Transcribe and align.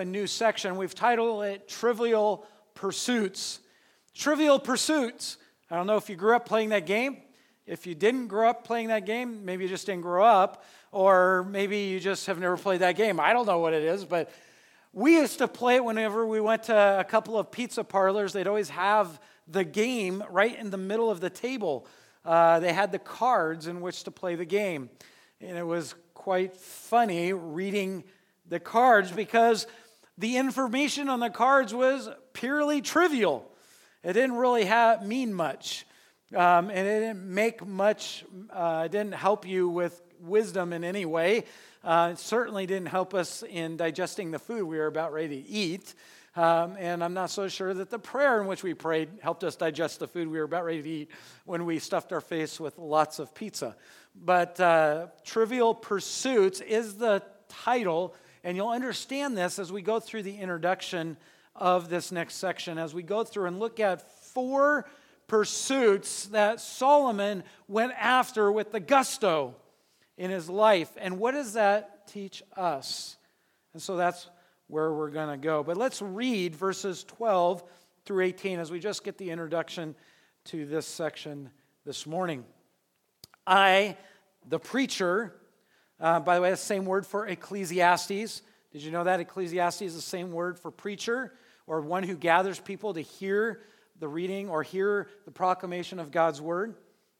a 0.00 0.04
new 0.04 0.26
section. 0.26 0.76
We've 0.76 0.94
titled 0.94 1.44
it 1.44 1.68
Trivial 1.68 2.46
Pursuits. 2.74 3.60
Trivial 4.14 4.58
Pursuits. 4.58 5.36
I 5.70 5.76
don't 5.76 5.86
know 5.86 5.98
if 5.98 6.08
you 6.08 6.16
grew 6.16 6.34
up 6.34 6.46
playing 6.46 6.70
that 6.70 6.86
game. 6.86 7.18
If 7.66 7.86
you 7.86 7.94
didn't 7.94 8.28
grow 8.28 8.48
up 8.48 8.64
playing 8.64 8.88
that 8.88 9.04
game, 9.04 9.44
maybe 9.44 9.64
you 9.64 9.68
just 9.68 9.86
didn't 9.86 10.00
grow 10.00 10.24
up, 10.24 10.64
or 10.90 11.46
maybe 11.50 11.78
you 11.80 12.00
just 12.00 12.26
have 12.26 12.40
never 12.40 12.56
played 12.56 12.80
that 12.80 12.96
game. 12.96 13.20
I 13.20 13.32
don't 13.32 13.46
know 13.46 13.58
what 13.58 13.74
it 13.74 13.84
is, 13.84 14.04
but 14.04 14.30
we 14.92 15.16
used 15.16 15.38
to 15.38 15.46
play 15.46 15.76
it 15.76 15.84
whenever 15.84 16.26
we 16.26 16.40
went 16.40 16.64
to 16.64 16.98
a 16.98 17.04
couple 17.04 17.38
of 17.38 17.52
pizza 17.52 17.84
parlors. 17.84 18.32
They'd 18.32 18.48
always 18.48 18.70
have 18.70 19.20
the 19.46 19.64
game 19.64 20.24
right 20.30 20.58
in 20.58 20.70
the 20.70 20.78
middle 20.78 21.10
of 21.10 21.20
the 21.20 21.30
table. 21.30 21.86
Uh, 22.24 22.58
they 22.58 22.72
had 22.72 22.90
the 22.90 22.98
cards 22.98 23.66
in 23.66 23.82
which 23.82 24.02
to 24.04 24.10
play 24.10 24.34
the 24.34 24.46
game. 24.46 24.88
And 25.40 25.56
it 25.56 25.66
was 25.66 25.94
quite 26.14 26.56
funny 26.56 27.34
reading 27.34 28.02
the 28.50 28.60
cards 28.60 29.12
because 29.12 29.66
the 30.20 30.36
information 30.36 31.08
on 31.08 31.18
the 31.18 31.30
cards 31.30 31.74
was 31.74 32.08
purely 32.34 32.82
trivial. 32.82 33.50
It 34.04 34.12
didn't 34.12 34.36
really 34.36 34.66
have, 34.66 35.04
mean 35.04 35.32
much. 35.32 35.86
Um, 36.36 36.70
and 36.70 36.86
it 36.86 37.00
didn't 37.00 37.24
make 37.24 37.66
much, 37.66 38.24
uh, 38.50 38.82
it 38.84 38.92
didn't 38.92 39.14
help 39.14 39.46
you 39.46 39.68
with 39.68 40.00
wisdom 40.20 40.72
in 40.74 40.84
any 40.84 41.06
way. 41.06 41.44
Uh, 41.82 42.10
it 42.12 42.18
certainly 42.18 42.66
didn't 42.66 42.88
help 42.88 43.14
us 43.14 43.42
in 43.42 43.78
digesting 43.78 44.30
the 44.30 44.38
food 44.38 44.64
we 44.64 44.76
were 44.76 44.86
about 44.86 45.12
ready 45.14 45.42
to 45.42 45.48
eat. 45.48 45.94
Um, 46.36 46.76
and 46.78 47.02
I'm 47.02 47.14
not 47.14 47.30
so 47.30 47.48
sure 47.48 47.72
that 47.72 47.90
the 47.90 47.98
prayer 47.98 48.40
in 48.40 48.46
which 48.46 48.62
we 48.62 48.74
prayed 48.74 49.08
helped 49.22 49.42
us 49.42 49.56
digest 49.56 49.98
the 50.00 50.06
food 50.06 50.28
we 50.28 50.38
were 50.38 50.44
about 50.44 50.64
ready 50.64 50.82
to 50.82 50.88
eat 50.88 51.10
when 51.46 51.64
we 51.64 51.78
stuffed 51.78 52.12
our 52.12 52.20
face 52.20 52.60
with 52.60 52.78
lots 52.78 53.18
of 53.18 53.34
pizza. 53.34 53.74
But 54.14 54.60
uh, 54.60 55.06
Trivial 55.24 55.74
Pursuits 55.74 56.60
is 56.60 56.96
the 56.96 57.22
title, 57.48 58.14
and 58.44 58.56
you'll 58.56 58.68
understand 58.68 59.36
this 59.36 59.58
as 59.58 59.70
we 59.72 59.82
go 59.82 60.00
through 60.00 60.22
the 60.22 60.36
introduction 60.36 61.16
of 61.54 61.88
this 61.88 62.10
next 62.10 62.36
section, 62.36 62.78
as 62.78 62.94
we 62.94 63.02
go 63.02 63.24
through 63.24 63.46
and 63.46 63.58
look 63.58 63.80
at 63.80 64.10
four 64.24 64.86
pursuits 65.26 66.26
that 66.26 66.60
Solomon 66.60 67.44
went 67.68 67.92
after 67.96 68.50
with 68.50 68.72
the 68.72 68.80
gusto 68.80 69.54
in 70.16 70.30
his 70.30 70.48
life. 70.48 70.90
And 70.96 71.18
what 71.18 71.32
does 71.32 71.52
that 71.52 72.08
teach 72.08 72.42
us? 72.56 73.16
And 73.72 73.82
so 73.82 73.96
that's 73.96 74.28
where 74.66 74.92
we're 74.92 75.10
going 75.10 75.30
to 75.30 75.42
go. 75.42 75.62
But 75.62 75.76
let's 75.76 76.02
read 76.02 76.54
verses 76.54 77.04
12 77.04 77.62
through 78.04 78.24
18 78.24 78.58
as 78.58 78.70
we 78.70 78.80
just 78.80 79.04
get 79.04 79.18
the 79.18 79.30
introduction 79.30 79.94
to 80.46 80.66
this 80.66 80.86
section 80.86 81.50
this 81.84 82.06
morning. 82.06 82.44
I, 83.46 83.96
the 84.48 84.58
preacher, 84.58 85.34
uh, 86.00 86.20
by 86.20 86.36
the 86.36 86.42
way, 86.42 86.50
the 86.50 86.56
same 86.56 86.84
word 86.86 87.06
for 87.06 87.26
Ecclesiastes. 87.26 88.42
Did 88.72 88.82
you 88.82 88.90
know 88.90 89.04
that? 89.04 89.20
Ecclesiastes 89.20 89.82
is 89.82 89.94
the 89.94 90.00
same 90.00 90.32
word 90.32 90.58
for 90.58 90.70
preacher 90.70 91.32
or 91.66 91.80
one 91.80 92.02
who 92.02 92.16
gathers 92.16 92.58
people 92.58 92.94
to 92.94 93.00
hear 93.00 93.60
the 93.98 94.08
reading 94.08 94.48
or 94.48 94.62
hear 94.62 95.08
the 95.24 95.30
proclamation 95.30 95.98
of 95.98 96.10
God's 96.10 96.40
word. 96.40 96.74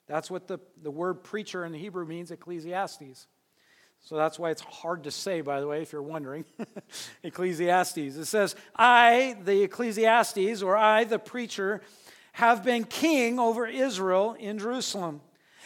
That's 0.07 0.31
what 0.31 0.49
the, 0.49 0.59
the 0.83 0.91
word 0.91 1.23
preacher 1.23 1.65
in 1.65 1.73
the 1.73 1.79
Hebrew 1.79 2.07
means, 2.07 2.31
Ecclesiastes. 2.31 3.27
So 4.01 4.17
that's 4.17 4.39
why 4.39 4.51
it's 4.51 4.63
hard 4.63 5.05
to 5.05 5.11
say, 5.11 5.43
by 5.43 5.61
the 5.61 5.67
way, 5.67 5.83
if 5.83 5.93
you're 5.93 6.03
wondering. 6.03 6.47
Ecclesiastes. 7.23 7.99
It 7.99 8.25
says, 8.25 8.57
I, 8.75 9.37
the 9.45 9.63
Ecclesiastes, 9.63 10.63
or 10.63 10.77
I, 10.77 11.05
the 11.05 11.19
preacher, 11.19 11.83
have 12.33 12.65
been 12.65 12.85
king 12.85 13.39
over 13.39 13.67
Israel 13.67 14.35
in 14.39 14.59
Jerusalem. 14.59 15.21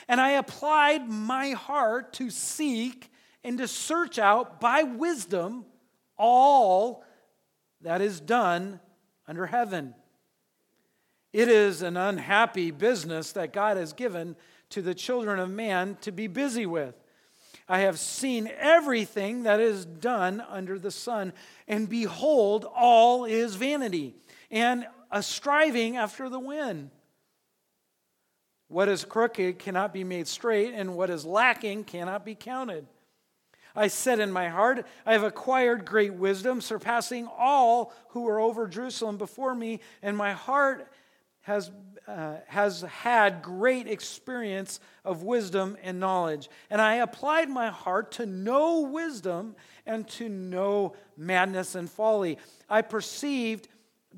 And 0.08 0.20
I 0.20 0.32
applied 0.32 1.08
my 1.08 1.50
heart 1.50 2.12
to 2.14 2.30
seek 2.30 3.10
and 3.42 3.58
to 3.58 3.68
search 3.68 4.18
out 4.18 4.60
by 4.60 4.82
wisdom 4.82 5.64
all 6.16 7.04
that 7.80 8.00
is 8.00 8.20
done 8.20 8.80
under 9.26 9.46
heaven. 9.46 9.94
It 11.32 11.48
is 11.48 11.82
an 11.82 11.96
unhappy 11.96 12.70
business 12.70 13.32
that 13.32 13.52
God 13.52 13.76
has 13.76 13.92
given 13.92 14.36
to 14.70 14.82
the 14.82 14.94
children 14.94 15.38
of 15.38 15.50
man 15.50 15.96
to 16.02 16.12
be 16.12 16.26
busy 16.26 16.66
with. 16.66 16.94
I 17.68 17.80
have 17.80 17.98
seen 17.98 18.50
everything 18.58 19.44
that 19.44 19.58
is 19.58 19.84
done 19.84 20.42
under 20.48 20.78
the 20.78 20.90
sun, 20.90 21.32
and 21.66 21.88
behold, 21.88 22.66
all 22.74 23.24
is 23.24 23.54
vanity 23.54 24.14
and 24.50 24.86
a 25.10 25.22
striving 25.22 25.96
after 25.96 26.28
the 26.28 26.38
wind. 26.38 26.90
What 28.74 28.88
is 28.88 29.04
crooked 29.04 29.60
cannot 29.60 29.92
be 29.92 30.02
made 30.02 30.26
straight, 30.26 30.74
and 30.74 30.96
what 30.96 31.08
is 31.08 31.24
lacking 31.24 31.84
cannot 31.84 32.24
be 32.24 32.34
counted. 32.34 32.88
I 33.76 33.86
said 33.86 34.18
in 34.18 34.32
my 34.32 34.48
heart, 34.48 34.84
I 35.06 35.12
have 35.12 35.22
acquired 35.22 35.84
great 35.84 36.14
wisdom, 36.14 36.60
surpassing 36.60 37.28
all 37.38 37.92
who 38.08 38.22
were 38.22 38.40
over 38.40 38.66
Jerusalem 38.66 39.16
before 39.16 39.54
me, 39.54 39.78
and 40.02 40.16
my 40.16 40.32
heart 40.32 40.90
has, 41.42 41.70
uh, 42.08 42.38
has 42.48 42.80
had 42.80 43.42
great 43.42 43.86
experience 43.86 44.80
of 45.04 45.22
wisdom 45.22 45.76
and 45.80 46.00
knowledge. 46.00 46.50
And 46.68 46.82
I 46.82 46.96
applied 46.96 47.48
my 47.48 47.68
heart 47.68 48.10
to 48.12 48.26
know 48.26 48.80
wisdom 48.80 49.54
and 49.86 50.08
to 50.08 50.28
know 50.28 50.96
madness 51.16 51.76
and 51.76 51.88
folly. 51.88 52.38
I 52.68 52.82
perceived 52.82 53.68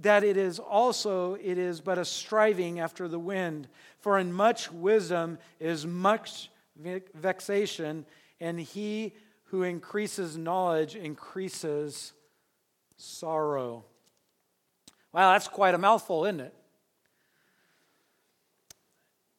that 0.02 0.24
it 0.24 0.36
is 0.36 0.58
also 0.58 1.34
it 1.34 1.58
is 1.58 1.80
but 1.80 1.98
a 1.98 2.04
striving 2.04 2.80
after 2.80 3.08
the 3.08 3.18
wind 3.18 3.68
for 4.06 4.20
in 4.20 4.32
much 4.32 4.70
wisdom 4.70 5.36
is 5.58 5.84
much 5.84 6.48
vexation 6.76 8.06
and 8.38 8.60
he 8.60 9.12
who 9.46 9.64
increases 9.64 10.38
knowledge 10.38 10.94
increases 10.94 12.12
sorrow 12.96 13.84
wow 15.12 15.32
that's 15.32 15.48
quite 15.48 15.74
a 15.74 15.78
mouthful 15.78 16.24
isn't 16.24 16.38
it 16.38 16.54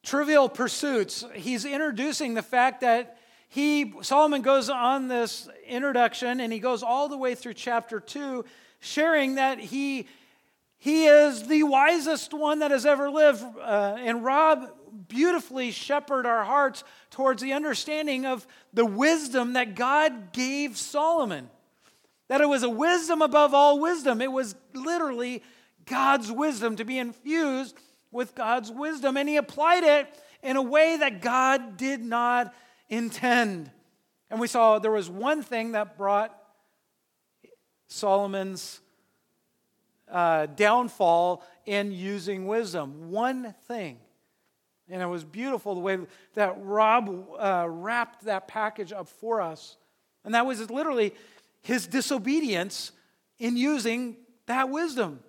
trivial 0.02 0.48
pursuits. 0.48 1.24
He's 1.34 1.66
introducing 1.66 2.32
the 2.32 2.42
fact 2.42 2.80
that 2.80 3.18
he, 3.50 3.92
Solomon 4.00 4.40
goes 4.40 4.70
on 4.70 5.08
this 5.08 5.48
introduction 5.66 6.40
and 6.40 6.50
he 6.50 6.58
goes 6.58 6.82
all 6.82 7.10
the 7.10 7.16
way 7.18 7.34
through 7.34 7.54
chapter 7.54 8.00
2, 8.00 8.44
sharing 8.80 9.34
that 9.34 9.58
he, 9.60 10.06
he 10.78 11.06
is 11.06 11.48
the 11.48 11.64
wisest 11.64 12.32
one 12.32 12.60
that 12.60 12.70
has 12.70 12.86
ever 12.86 13.10
lived. 13.10 13.42
Uh, 13.60 13.96
and 13.98 14.24
Rob 14.24 14.70
beautifully 15.08 15.72
shepherd 15.72 16.24
our 16.24 16.44
hearts 16.44 16.84
towards 17.10 17.42
the 17.42 17.52
understanding 17.52 18.24
of 18.24 18.46
the 18.72 18.86
wisdom 18.86 19.54
that 19.54 19.74
God 19.74 20.32
gave 20.32 20.76
Solomon. 20.76 21.50
That 22.28 22.40
it 22.40 22.48
was 22.48 22.62
a 22.62 22.70
wisdom 22.70 23.22
above 23.22 23.54
all 23.54 23.80
wisdom. 23.80 24.22
It 24.22 24.30
was 24.30 24.54
literally 24.72 25.42
God's 25.84 26.30
wisdom 26.30 26.76
to 26.76 26.84
be 26.84 26.98
infused 26.98 27.76
with 28.12 28.34
God's 28.34 28.70
wisdom, 28.70 29.16
and 29.16 29.28
he 29.28 29.36
applied 29.36 29.84
it 29.84 30.06
in 30.42 30.56
a 30.56 30.62
way 30.62 30.96
that 30.98 31.20
God 31.20 31.76
did 31.76 32.00
not 32.00 32.54
intend. 32.88 33.70
And 34.30 34.38
we 34.38 34.46
saw 34.46 34.78
there 34.78 34.90
was 34.90 35.10
one 35.10 35.42
thing 35.42 35.72
that 35.72 35.96
brought 35.98 36.34
Solomon's 37.88 38.80
uh, 40.10 40.46
downfall 40.46 41.42
in 41.66 41.92
using 41.92 42.46
wisdom. 42.46 43.10
One 43.10 43.54
thing. 43.66 43.98
And 44.90 45.02
it 45.02 45.06
was 45.06 45.24
beautiful 45.24 45.74
the 45.74 45.80
way 45.80 45.98
that 46.34 46.56
Rob 46.58 47.26
uh, 47.38 47.66
wrapped 47.68 48.24
that 48.24 48.48
package 48.48 48.92
up 48.92 49.08
for 49.08 49.40
us. 49.40 49.76
And 50.24 50.34
that 50.34 50.46
was 50.46 50.70
literally 50.70 51.14
his 51.60 51.86
disobedience 51.86 52.92
in 53.38 53.56
using 53.56 54.16
that 54.46 54.70
wisdom. 54.70 55.20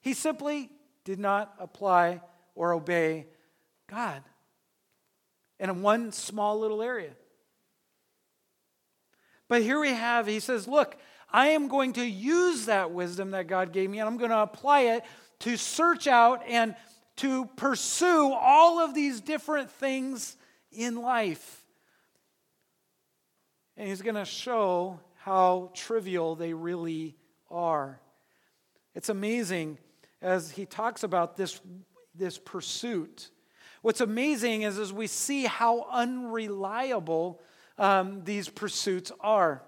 He 0.00 0.12
simply 0.12 0.70
did 1.04 1.18
not 1.18 1.54
apply 1.58 2.20
or 2.54 2.72
obey 2.72 3.26
God 3.88 4.22
in 5.58 5.82
one 5.82 6.12
small 6.12 6.60
little 6.60 6.82
area. 6.82 7.12
But 9.48 9.62
here 9.62 9.80
we 9.80 9.90
have, 9.90 10.26
he 10.26 10.40
says, 10.40 10.66
Look, 10.66 10.96
I 11.30 11.48
am 11.48 11.68
going 11.68 11.94
to 11.94 12.04
use 12.04 12.66
that 12.66 12.90
wisdom 12.90 13.32
that 13.32 13.46
God 13.46 13.72
gave 13.72 13.90
me 13.90 13.98
and 13.98 14.08
I'm 14.08 14.16
going 14.16 14.30
to 14.30 14.38
apply 14.38 14.80
it 14.80 15.04
to 15.40 15.56
search 15.56 16.06
out 16.06 16.42
and 16.46 16.74
to 17.16 17.46
pursue 17.56 18.32
all 18.32 18.78
of 18.78 18.94
these 18.94 19.20
different 19.20 19.70
things 19.70 20.36
in 20.70 20.96
life. 20.96 21.64
And 23.76 23.88
he's 23.88 24.02
going 24.02 24.14
to 24.14 24.24
show 24.24 25.00
how 25.16 25.70
trivial 25.74 26.36
they 26.36 26.54
really 26.54 27.16
are. 27.50 28.00
It's 28.94 29.08
amazing 29.08 29.78
as 30.22 30.50
he 30.50 30.64
talks 30.64 31.02
about 31.02 31.36
this, 31.36 31.60
this 32.14 32.38
pursuit. 32.38 33.30
What's 33.82 34.00
amazing 34.00 34.62
is 34.62 34.78
as 34.78 34.92
we 34.92 35.06
see 35.06 35.44
how 35.44 35.86
unreliable 35.90 37.40
um, 37.78 38.24
these 38.24 38.48
pursuits 38.48 39.12
are. 39.20 39.62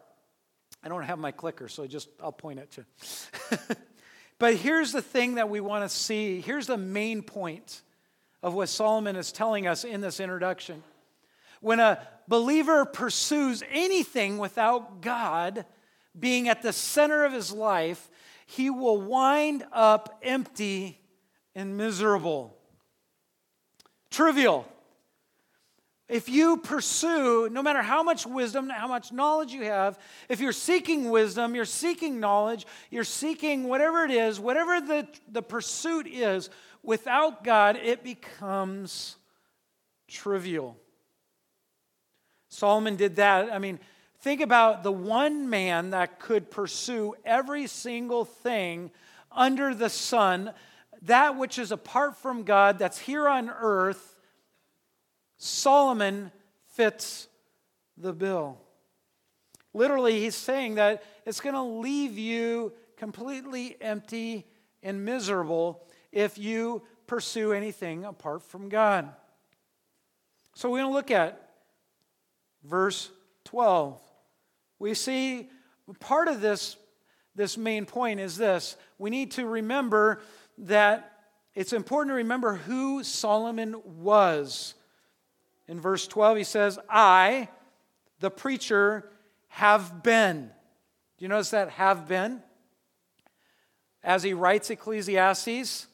I 0.89 0.91
don't 0.91 1.03
have 1.03 1.19
my 1.19 1.33
clicker, 1.33 1.69
so 1.69 1.83
I 1.83 1.87
just 1.87 2.09
I'll 2.19 2.33
point 2.33 2.61
at 2.61 2.79
you. 2.79 2.87
but 4.39 4.55
here's 4.55 4.91
the 4.91 5.03
thing 5.03 5.35
that 5.35 5.51
we 5.51 5.61
want 5.61 5.85
to 5.85 5.95
see. 5.95 6.41
Here's 6.41 6.67
the 6.67 6.79
main 6.79 7.21
point 7.21 7.83
of 8.43 8.55
what 8.55 8.71
Solomon 8.71 9.15
is 9.15 9.31
telling 9.31 9.67
us 9.67 9.85
in 9.85 10.01
this 10.01 10.19
introduction. 10.19 10.83
When 11.61 11.79
a 11.79 11.99
believer 12.27 12.87
pursues 12.87 13.63
anything 13.71 14.39
without 14.39 15.03
God, 15.03 15.67
being 16.19 16.49
at 16.49 16.63
the 16.63 16.73
center 16.73 17.27
of 17.27 17.35
his 17.35 17.53
life, 17.53 18.09
he 18.47 18.71
will 18.71 18.99
wind 18.99 19.65
up 19.75 20.19
empty 20.23 20.99
and 21.55 21.77
miserable. 21.77 22.57
Trivial. 24.11 24.67
If 26.09 26.31
you 26.31 26.57
pursue, 26.57 27.51
no 27.51 27.63
matter 27.63 27.83
how 27.83 28.03
much 28.03 28.27
wisdom, 28.27 28.71
how 28.71 28.89
much 28.89 29.13
knowledge 29.13 29.53
you 29.53 29.65
have, 29.65 29.99
if 30.31 30.41
you're 30.41 30.53
seeking 30.53 31.11
wisdom, 31.11 31.55
you're 31.55 31.67
seeking 31.67 32.19
knowledge, 32.19 32.67
you're 32.91 33.05
seeking 33.05 33.65
whatever 33.65 34.05
it 34.05 34.11
is, 34.11 34.41
whatever 34.41 34.81
the, 34.81 35.07
the 35.31 35.43
pursuit 35.43 36.07
is, 36.07 36.49
without 36.83 37.45
God, 37.45 37.77
it 37.77 38.03
becomes 38.03 39.17
trivial. 40.07 40.79
Solomon 42.49 42.97
did 42.97 43.17
that. 43.17 43.53
I 43.53 43.59
mean, 43.59 43.79
think 44.21 44.41
about 44.41 44.83
the 44.83 44.93
one 44.93 45.51
man 45.51 45.91
that 45.91 46.21
could 46.21 46.51
pursue 46.51 47.15
every 47.23 47.67
single 47.67 48.25
thing 48.25 48.91
under 49.31 49.75
the 49.75 49.91
sun, 49.91 50.53
that 51.03 51.37
which 51.37 51.59
is 51.59 51.71
apart 51.71 52.17
from 52.17 52.45
God, 52.45 52.79
that's 52.79 52.99
here 52.99 53.29
on 53.29 53.51
earth 53.51 54.15
Solomon 55.39 56.31
fits 56.67 57.29
the 57.97 58.13
bill. 58.13 58.59
Literally, 59.73 60.21
he's 60.21 60.35
saying 60.35 60.75
that 60.75 61.03
it's 61.25 61.41
going 61.41 61.55
to 61.55 61.63
leave 61.63 62.19
you 62.19 62.73
completely 62.97 63.77
empty 63.81 64.47
and 64.83 65.05
miserable 65.05 65.87
if 66.13 66.39
you 66.39 66.83
pursue 67.07 67.53
anything 67.53 68.05
apart 68.05 68.43
from 68.43 68.69
God. 68.69 69.09
So 70.55 70.71
we're 70.71 70.79
going 70.79 70.91
to 70.91 70.95
look 70.95 71.11
at 71.11 71.51
verse 72.65 73.11
12. 73.45 74.01
We 74.79 74.95
see 74.95 75.49
part 76.01 76.29
of 76.29 76.41
this, 76.41 76.77
this 77.35 77.57
main 77.57 77.87
point 77.87 78.21
is 78.21 78.37
this 78.37 78.77
we 78.99 79.11
need 79.11 79.33
to 79.33 79.47
remember 79.47 80.21
that 80.59 81.13
it's 81.55 81.73
important 81.73 82.11
to 82.11 82.17
remember 82.17 82.55
who 82.55 83.03
Solomon 83.05 83.77
was. 83.85 84.75
In 85.69 85.81
verse 85.81 86.09
12, 86.09 86.39
he 86.39 86.45
says, 86.45 86.79
I, 86.89 87.49
the 88.21 88.31
preacher, 88.31 89.11
have 89.49 90.03
been. 90.03 90.51
Do 91.19 91.25
you 91.25 91.29
notice 91.29 91.51
that 91.51 91.71
have 91.71 92.09
been? 92.09 92.43
As 94.03 94.23
he 94.23 94.33
writes 94.33 94.71
Ecclesiastes, 94.71 95.87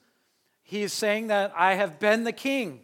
he 0.63 0.83
is 0.83 0.93
saying 0.93 1.27
that 1.27 1.53
I 1.57 1.75
have 1.75 1.99
been 1.99 2.25
the 2.25 2.33
king. 2.33 2.81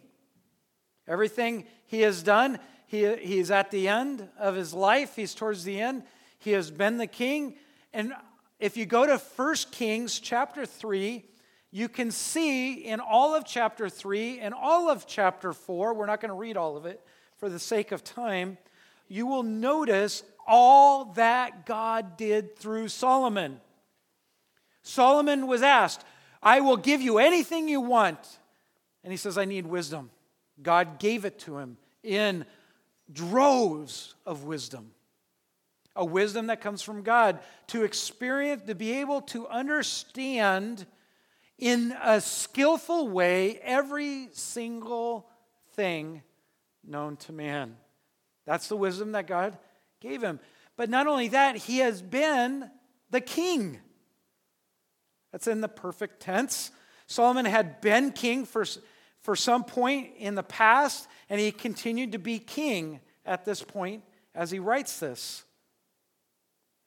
Everything 1.07 1.65
he 1.85 2.01
has 2.01 2.23
done, 2.23 2.59
he, 2.87 3.15
he 3.15 3.39
is 3.39 3.51
at 3.51 3.71
the 3.71 3.87
end 3.87 4.27
of 4.37 4.55
his 4.55 4.73
life, 4.73 5.15
he's 5.15 5.33
towards 5.33 5.63
the 5.63 5.79
end. 5.79 6.03
He 6.39 6.51
has 6.51 6.71
been 6.71 6.97
the 6.97 7.07
king. 7.07 7.55
And 7.93 8.13
if 8.59 8.75
you 8.75 8.85
go 8.85 9.05
to 9.05 9.17
1 9.17 9.55
Kings 9.71 10.19
chapter 10.19 10.65
3, 10.65 11.23
you 11.71 11.87
can 11.87 12.11
see 12.11 12.73
in 12.73 12.99
all 12.99 13.33
of 13.33 13.45
chapter 13.45 13.87
3 13.87 14.39
and 14.39 14.53
all 14.53 14.89
of 14.89 15.07
chapter 15.07 15.53
4, 15.53 15.93
we're 15.93 16.05
not 16.05 16.19
going 16.19 16.29
to 16.29 16.35
read 16.35 16.57
all 16.57 16.75
of 16.75 16.85
it 16.85 17.01
for 17.37 17.49
the 17.49 17.59
sake 17.59 17.91
of 17.91 18.03
time, 18.03 18.57
you 19.07 19.25
will 19.25 19.43
notice 19.43 20.23
all 20.45 21.05
that 21.13 21.65
God 21.65 22.17
did 22.17 22.57
through 22.57 22.87
Solomon. 22.87 23.59
Solomon 24.83 25.47
was 25.47 25.61
asked, 25.61 26.03
I 26.43 26.61
will 26.61 26.77
give 26.77 27.01
you 27.01 27.17
anything 27.17 27.67
you 27.67 27.81
want. 27.81 28.19
And 29.03 29.11
he 29.11 29.17
says, 29.17 29.37
I 29.37 29.45
need 29.45 29.65
wisdom. 29.65 30.11
God 30.61 30.99
gave 30.99 31.25
it 31.25 31.39
to 31.39 31.57
him 31.57 31.77
in 32.03 32.45
droves 33.11 34.15
of 34.25 34.43
wisdom. 34.43 34.91
A 35.95 36.05
wisdom 36.05 36.47
that 36.47 36.61
comes 36.61 36.81
from 36.81 37.01
God 37.01 37.39
to 37.67 37.83
experience, 37.83 38.63
to 38.67 38.75
be 38.75 38.93
able 38.99 39.21
to 39.21 39.47
understand 39.47 40.85
in 41.61 41.95
a 42.03 42.19
skillful 42.19 43.07
way 43.07 43.59
every 43.63 44.29
single 44.33 45.29
thing 45.75 46.23
known 46.83 47.15
to 47.15 47.31
man. 47.31 47.77
That's 48.45 48.67
the 48.67 48.75
wisdom 48.75 49.11
that 49.13 49.27
God 49.27 49.57
gave 50.01 50.21
him. 50.21 50.39
But 50.75 50.89
not 50.89 51.05
only 51.05 51.29
that, 51.29 51.55
he 51.55 51.77
has 51.77 52.01
been 52.01 52.69
the 53.11 53.21
king. 53.21 53.79
That's 55.31 55.47
in 55.47 55.61
the 55.61 55.69
perfect 55.69 56.19
tense. 56.19 56.71
Solomon 57.05 57.45
had 57.45 57.79
been 57.79 58.11
king 58.11 58.45
for, 58.45 58.65
for 59.19 59.35
some 59.35 59.63
point 59.63 60.09
in 60.17 60.33
the 60.33 60.43
past, 60.43 61.07
and 61.29 61.39
he 61.39 61.51
continued 61.51 62.13
to 62.13 62.19
be 62.19 62.39
king 62.39 62.99
at 63.23 63.45
this 63.45 63.61
point 63.61 64.03
as 64.33 64.49
he 64.49 64.57
writes 64.57 64.99
this. 64.99 65.43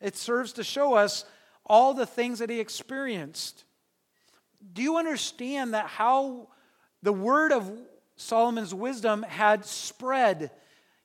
It 0.00 0.17
serves 0.17 0.53
to 0.55 0.65
show 0.65 0.94
us 0.94 1.25
all 1.65 1.94
the 1.94 2.06
things 2.06 2.41
that 2.41 2.50
he 2.50 2.59
experienced 2.59 3.65
do 4.72 4.82
you 4.82 4.96
understand 4.96 5.75
that 5.75 5.87
how 5.87 6.49
the 7.02 7.12
word 7.12 7.52
of 7.52 7.70
Solomon's 8.16 8.75
wisdom 8.75 9.22
had 9.22 9.64
spread? 9.64 10.50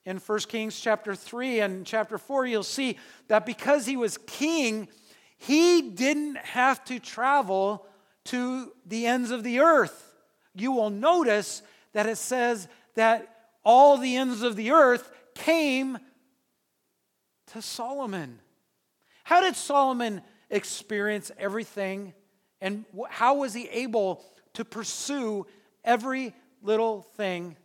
In 0.06 0.18
1 0.18 0.40
Kings 0.48 0.80
chapter 0.80 1.14
3 1.14 1.60
and 1.60 1.86
chapter 1.86 2.18
4, 2.18 2.46
you'll 2.46 2.64
see 2.64 2.98
that 3.28 3.46
because 3.46 3.86
he 3.86 3.98
was 3.98 4.18
king, 4.26 4.88
he 5.38 5.82
didn't 5.82 6.38
have 6.38 6.84
to 6.86 7.00
travel 7.00 7.86
to 8.26 8.72
the 8.86 9.06
ends 9.06 9.32
of 9.32 9.44
the 9.44 9.60
earth. 9.60 10.14
You 10.56 10.72
will 10.72 10.90
notice 10.90 11.62
that 11.94 12.06
it 12.06 12.18
says 12.18 12.68
that 12.96 13.36
all 13.64 13.98
the 13.98 14.16
ends 14.16 14.42
of 14.42 14.56
the 14.56 14.72
earth 14.72 15.12
came 15.36 15.98
to 17.48 17.62
Solomon. 17.62 18.40
How 19.24 19.42
did 19.42 19.56
Solomon 19.56 20.22
experience 20.50 21.32
everything 21.38 22.14
and 22.62 22.86
how 23.10 23.36
was 23.36 23.54
he 23.54 23.68
able 23.70 24.24
to 24.54 24.66
pursue 24.66 25.46
every 25.84 26.34
little 26.62 27.02
thing 27.02 27.56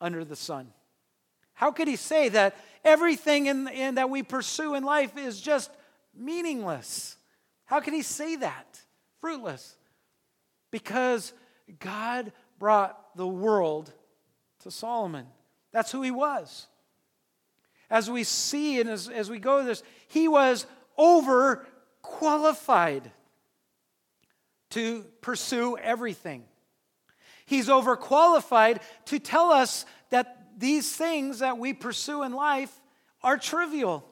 under 0.00 0.24
the 0.24 0.36
sun? 0.36 0.72
How 1.54 1.70
could 1.70 1.88
he 1.88 1.96
say 1.96 2.28
that 2.30 2.56
everything 2.84 3.46
in, 3.46 3.68
in, 3.68 3.94
that 3.94 4.10
we 4.10 4.22
pursue 4.22 4.74
in 4.74 4.84
life 4.84 5.16
is 5.16 5.40
just 5.40 5.70
meaningless? 6.14 7.16
How 7.64 7.80
could 7.80 7.94
he 7.94 8.02
say 8.02 8.36
that? 8.36 8.82
Fruitless. 9.20 9.76
Because 10.70 11.32
God 11.78 12.32
brought 12.58 13.16
the 13.16 13.26
world 13.26 13.92
to 14.60 14.70
Solomon. 14.70 15.26
That's 15.72 15.92
who 15.92 16.02
he 16.02 16.10
was. 16.10 16.66
As 17.90 18.10
we 18.10 18.24
see 18.24 18.80
and 18.80 18.88
as, 18.88 19.08
as 19.08 19.30
we 19.30 19.38
go 19.38 19.64
this, 19.64 19.82
he 20.08 20.28
was 20.28 20.66
over 20.96 21.66
qualified 22.02 23.10
to 24.70 25.04
pursue 25.20 25.76
everything. 25.78 26.44
He's 27.46 27.68
overqualified 27.68 28.80
to 29.06 29.18
tell 29.18 29.50
us 29.50 29.84
that 30.10 30.58
these 30.58 30.94
things 30.94 31.40
that 31.40 31.58
we 31.58 31.72
pursue 31.72 32.22
in 32.22 32.32
life 32.32 32.72
are 33.22 33.38
trivial. 33.38 34.06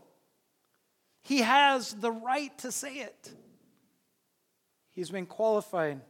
He 1.23 1.39
has 1.39 1.93
the 1.93 2.11
right 2.11 2.57
to 2.59 2.73
say 2.73 2.97
it. 2.97 3.33
He's 4.93 5.11
been 5.11 5.27
qualified. 5.27 6.01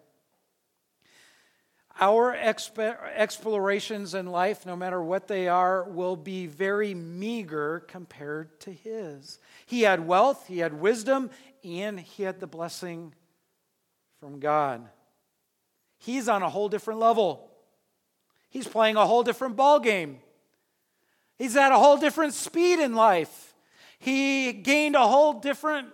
Our 2.00 2.34
exp- 2.34 2.96
explorations 3.14 4.14
in 4.14 4.26
life, 4.26 4.64
no 4.64 4.74
matter 4.74 5.02
what 5.02 5.28
they 5.28 5.48
are, 5.48 5.84
will 5.84 6.16
be 6.16 6.46
very 6.46 6.94
meager 6.94 7.80
compared 7.80 8.58
to 8.60 8.72
his. 8.72 9.38
He 9.66 9.82
had 9.82 10.06
wealth, 10.06 10.46
he 10.46 10.60
had 10.60 10.80
wisdom, 10.80 11.30
and 11.64 12.00
he 12.00 12.22
had 12.22 12.40
the 12.40 12.46
blessing 12.46 13.14
from 14.18 14.40
God. 14.40 14.88
He's 15.98 16.28
on 16.28 16.42
a 16.42 16.48
whole 16.48 16.68
different 16.68 17.00
level. 17.00 17.50
He's 18.48 18.66
playing 18.66 18.96
a 18.96 19.06
whole 19.06 19.22
different 19.22 19.56
ball 19.56 19.80
game. 19.80 20.18
He's 21.36 21.56
at 21.56 21.72
a 21.72 21.78
whole 21.78 21.96
different 21.96 22.34
speed 22.34 22.80
in 22.80 22.94
life. 22.94 23.54
He 23.98 24.52
gained 24.52 24.96
a 24.96 25.06
whole 25.06 25.34
different 25.34 25.88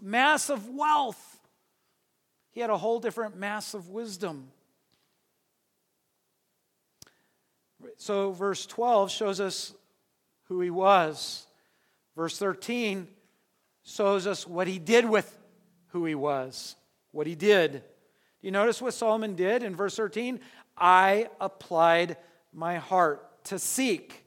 mass 0.00 0.50
of 0.50 0.68
wealth. 0.68 1.40
He 2.50 2.60
had 2.60 2.70
a 2.70 2.76
whole 2.76 2.98
different 2.98 3.36
mass 3.36 3.74
of 3.74 3.88
wisdom. 3.88 4.50
So, 7.96 8.32
verse 8.32 8.66
12 8.66 9.10
shows 9.10 9.40
us 9.40 9.74
who 10.44 10.60
he 10.60 10.70
was. 10.70 11.46
Verse 12.16 12.38
13 12.38 13.08
shows 13.84 14.26
us 14.26 14.46
what 14.46 14.66
he 14.66 14.78
did 14.78 15.08
with 15.08 15.38
who 15.88 16.04
he 16.04 16.14
was, 16.14 16.76
what 17.10 17.26
he 17.26 17.34
did. 17.34 17.72
Do 17.72 17.80
you 18.40 18.50
notice 18.50 18.80
what 18.80 18.94
Solomon 18.94 19.34
did 19.34 19.62
in 19.62 19.76
verse 19.76 19.96
13? 19.96 20.40
I 20.76 21.28
applied 21.40 22.16
my 22.52 22.76
heart 22.76 23.44
to 23.44 23.58
seek. 23.58 24.24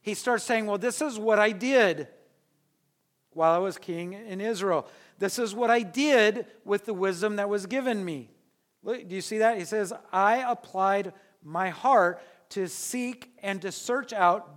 He 0.00 0.14
starts 0.14 0.44
saying, 0.44 0.66
Well, 0.66 0.78
this 0.78 1.00
is 1.00 1.18
what 1.18 1.38
I 1.38 1.50
did 1.50 2.08
while 3.30 3.52
I 3.52 3.58
was 3.58 3.78
king 3.78 4.12
in 4.12 4.40
Israel. 4.40 4.86
This 5.18 5.38
is 5.38 5.54
what 5.54 5.70
I 5.70 5.80
did 5.80 6.46
with 6.64 6.84
the 6.84 6.94
wisdom 6.94 7.36
that 7.36 7.48
was 7.48 7.66
given 7.66 8.04
me. 8.04 8.30
Look, 8.82 9.08
do 9.08 9.14
you 9.14 9.20
see 9.20 9.38
that? 9.38 9.58
He 9.58 9.64
says, 9.64 9.92
I 10.12 10.50
applied 10.50 11.12
my 11.42 11.70
heart 11.70 12.20
to 12.50 12.68
seek 12.68 13.32
and 13.42 13.62
to 13.62 13.72
search 13.72 14.12
out 14.12 14.48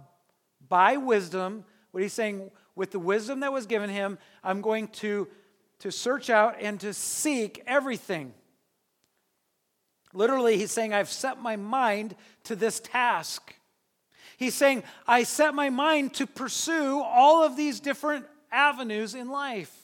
by 0.67 0.97
wisdom 0.97 1.63
what 1.91 2.03
he's 2.03 2.13
saying, 2.13 2.51
with 2.77 2.91
the 2.91 2.99
wisdom 2.99 3.39
that 3.41 3.51
was 3.51 3.65
given 3.65 3.89
him, 3.89 4.17
I'm 4.43 4.61
going 4.61 4.87
to, 4.89 5.27
to 5.79 5.91
search 5.91 6.29
out 6.29 6.57
and 6.61 6.79
to 6.79 6.93
seek 6.93 7.63
everything. 7.65 8.33
Literally, 10.13 10.57
he's 10.57 10.71
saying, 10.71 10.93
I've 10.93 11.09
set 11.09 11.41
my 11.41 11.55
mind 11.55 12.15
to 12.45 12.55
this 12.55 12.79
task. 12.79 13.55
He's 14.37 14.53
saying, 14.53 14.83
I 15.07 15.23
set 15.23 15.55
my 15.55 15.69
mind 15.69 16.13
to 16.15 16.27
pursue 16.27 17.01
all 17.01 17.43
of 17.43 17.57
these 17.57 17.79
different 17.79 18.25
avenues 18.51 19.15
in 19.15 19.29
life. 19.29 19.75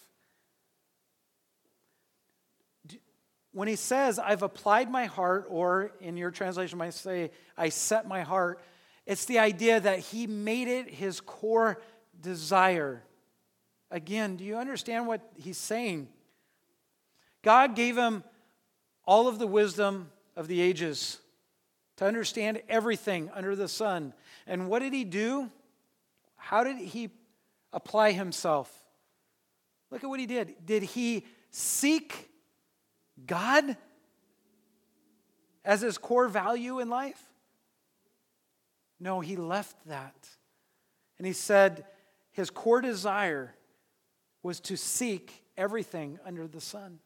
When 3.51 3.67
he 3.67 3.75
says, 3.75 4.17
I've 4.19 4.43
applied 4.43 4.89
my 4.89 5.05
heart, 5.05 5.47
or 5.49 5.91
in 5.99 6.15
your 6.15 6.31
translation 6.31 6.77
might 6.77 6.93
say, 6.93 7.31
I 7.57 7.69
set 7.69 8.07
my 8.07 8.21
heart, 8.21 8.59
it's 9.05 9.25
the 9.25 9.39
idea 9.39 9.79
that 9.79 9.99
he 9.99 10.27
made 10.27 10.67
it 10.67 10.89
his 10.89 11.19
core 11.19 11.81
desire. 12.23 13.03
Again, 13.91 14.37
do 14.37 14.43
you 14.43 14.57
understand 14.57 15.05
what 15.05 15.21
he's 15.35 15.57
saying? 15.57 16.07
God 17.43 17.75
gave 17.75 17.95
him 17.95 18.23
all 19.05 19.27
of 19.27 19.37
the 19.37 19.45
wisdom 19.45 20.09
of 20.35 20.47
the 20.47 20.61
ages 20.61 21.19
to 21.97 22.05
understand 22.05 22.63
everything 22.67 23.29
under 23.35 23.55
the 23.55 23.67
sun. 23.67 24.13
And 24.47 24.67
what 24.67 24.79
did 24.79 24.93
he 24.93 25.03
do? 25.03 25.51
How 26.37 26.63
did 26.63 26.77
he 26.77 27.11
apply 27.71 28.11
himself? 28.11 28.73
Look 29.91 30.03
at 30.03 30.09
what 30.09 30.19
he 30.19 30.25
did. 30.25 30.55
Did 30.65 30.83
he 30.83 31.25
seek 31.51 32.29
God 33.27 33.77
as 35.63 35.81
his 35.81 35.97
core 35.99 36.27
value 36.27 36.79
in 36.79 36.89
life? 36.89 37.21
No, 38.99 39.19
he 39.19 39.35
left 39.35 39.75
that. 39.87 40.15
And 41.17 41.27
he 41.27 41.33
said 41.33 41.85
his 42.33 42.49
core 42.49 42.81
desire 42.81 43.55
was 44.41 44.59
to 44.59 44.75
seek 44.75 45.43
everything 45.55 46.19
under 46.25 46.47
the 46.47 46.59
sun, 46.59 46.99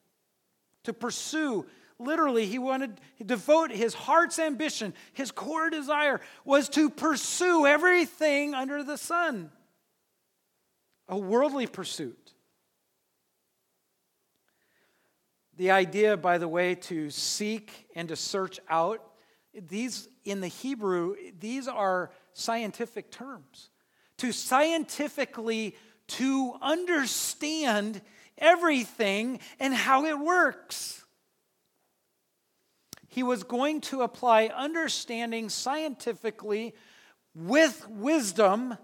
to 0.84 0.94
pursue. 0.94 1.66
Literally, 2.00 2.46
he 2.46 2.60
wanted 2.60 3.00
to 3.18 3.24
devote 3.24 3.72
his 3.72 3.94
heart's 3.94 4.40
ambition, 4.40 4.94
his 5.14 5.32
core 5.32 5.70
desire 5.70 6.22
was 6.46 6.70
to 6.70 6.90
pursue 6.90 7.66
everything 7.66 8.54
under 8.54 8.84
the 8.84 8.98
sun. 8.98 9.52
A 11.10 11.18
worldly 11.18 11.68
pursuit. 11.68 12.34
The 15.56 15.72
idea, 15.72 16.18
by 16.18 16.38
the 16.38 16.48
way, 16.48 16.76
to 16.76 17.10
seek 17.10 17.88
and 17.96 18.08
to 18.10 18.16
search 18.16 18.60
out, 18.70 19.04
these 19.54 20.08
in 20.24 20.42
the 20.42 20.48
Hebrew, 20.48 21.16
these 21.40 21.68
are 21.68 22.12
scientific 22.34 23.10
terms. 23.10 23.70
To 24.20 24.32
scientifically 24.32 25.76
to 26.08 26.54
understand 26.62 28.02
everything 28.38 29.40
and 29.60 29.74
how 29.74 30.06
it 30.06 30.20
works. 30.20 31.04
He 33.08 33.24
was 33.24 33.44
going 33.44 33.82
to 33.82 34.02
apply 34.02 34.48
understanding 34.48 35.50
scientifically 35.50 36.76
with 37.34 37.88
wisdom 37.90 38.78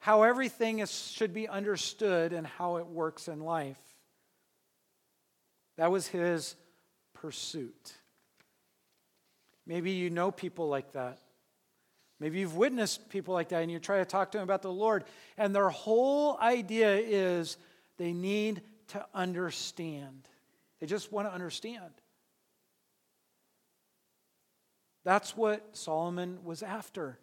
how 0.00 0.22
everything 0.22 0.78
is, 0.78 0.90
should 0.90 1.34
be 1.34 1.48
understood 1.48 2.32
and 2.32 2.46
how 2.46 2.76
it 2.76 2.86
works 2.86 3.28
in 3.28 3.40
life. 3.40 3.80
That 5.76 5.90
was 5.90 6.06
his 6.06 6.54
pursuit. 7.14 7.92
Maybe 9.66 9.90
you 9.90 10.08
know 10.08 10.30
people 10.30 10.68
like 10.68 10.92
that. 10.92 11.18
Maybe 12.20 12.40
you've 12.40 12.56
witnessed 12.56 13.08
people 13.10 13.32
like 13.34 13.50
that 13.50 13.62
and 13.62 13.70
you 13.70 13.78
try 13.78 13.98
to 13.98 14.04
talk 14.04 14.32
to 14.32 14.38
them 14.38 14.44
about 14.44 14.62
the 14.62 14.72
Lord, 14.72 15.04
and 15.36 15.54
their 15.54 15.68
whole 15.68 16.36
idea 16.38 16.96
is 16.96 17.56
they 17.96 18.12
need 18.12 18.62
to 18.88 19.06
understand. 19.14 20.28
They 20.80 20.86
just 20.86 21.12
want 21.12 21.28
to 21.28 21.32
understand. 21.32 21.92
That's 25.04 25.36
what 25.36 25.76
Solomon 25.76 26.40
was 26.44 26.62
after 26.62 27.18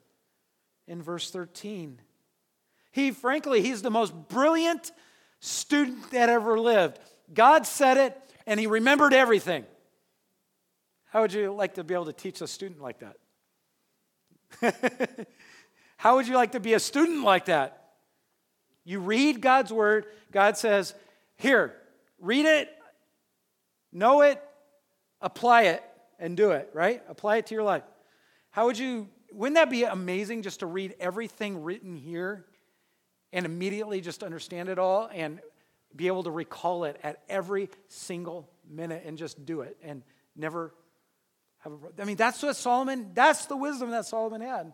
in 0.87 1.01
verse 1.01 1.29
13. 1.29 1.99
He, 2.91 3.11
frankly, 3.11 3.61
he's 3.61 3.81
the 3.81 3.91
most 3.91 4.13
brilliant 4.29 4.91
student 5.39 6.11
that 6.11 6.29
ever 6.29 6.57
lived. 6.59 6.99
God 7.33 7.67
said 7.67 7.97
it, 7.97 8.17
and 8.47 8.59
he 8.59 8.67
remembered 8.67 9.13
everything. 9.13 9.65
How 11.05 11.21
would 11.21 11.33
you 11.33 11.53
like 11.53 11.75
to 11.75 11.83
be 11.83 11.93
able 11.93 12.05
to 12.05 12.13
teach 12.13 12.41
a 12.41 12.47
student 12.47 12.81
like 12.81 12.99
that? 12.99 13.17
How 15.97 16.15
would 16.15 16.27
you 16.27 16.35
like 16.35 16.53
to 16.53 16.59
be 16.59 16.73
a 16.73 16.79
student 16.79 17.23
like 17.23 17.45
that? 17.45 17.93
You 18.83 18.99
read 18.99 19.41
God's 19.41 19.73
word, 19.73 20.05
God 20.31 20.57
says, 20.57 20.93
Here, 21.37 21.75
read 22.19 22.45
it, 22.45 22.69
know 23.91 24.21
it, 24.21 24.41
apply 25.21 25.63
it, 25.63 25.83
and 26.19 26.37
do 26.37 26.51
it, 26.51 26.69
right? 26.73 27.01
Apply 27.09 27.37
it 27.37 27.47
to 27.47 27.55
your 27.55 27.63
life. 27.63 27.83
How 28.51 28.67
would 28.67 28.77
you, 28.77 29.09
wouldn't 29.31 29.55
that 29.55 29.69
be 29.69 29.83
amazing 29.83 30.43
just 30.43 30.59
to 30.61 30.65
read 30.65 30.95
everything 30.99 31.63
written 31.63 31.95
here 31.95 32.45
and 33.33 33.45
immediately 33.45 33.99
just 33.99 34.23
understand 34.23 34.69
it 34.69 34.79
all 34.79 35.09
and 35.13 35.39
be 35.95 36.07
able 36.07 36.23
to 36.23 36.31
recall 36.31 36.83
it 36.85 36.99
at 37.03 37.21
every 37.27 37.69
single 37.87 38.49
minute 38.69 39.03
and 39.05 39.17
just 39.17 39.45
do 39.45 39.61
it 39.61 39.77
and 39.83 40.03
never 40.35 40.73
have 41.65 41.73
a, 41.73 42.01
I 42.01 42.05
mean, 42.05 42.15
that's 42.15 42.41
what 42.41 42.55
Solomon, 42.55 43.11
that's 43.13 43.47
the 43.47 43.57
wisdom 43.57 43.89
that 43.91 44.05
Solomon 44.05 44.41
had. 44.41 44.71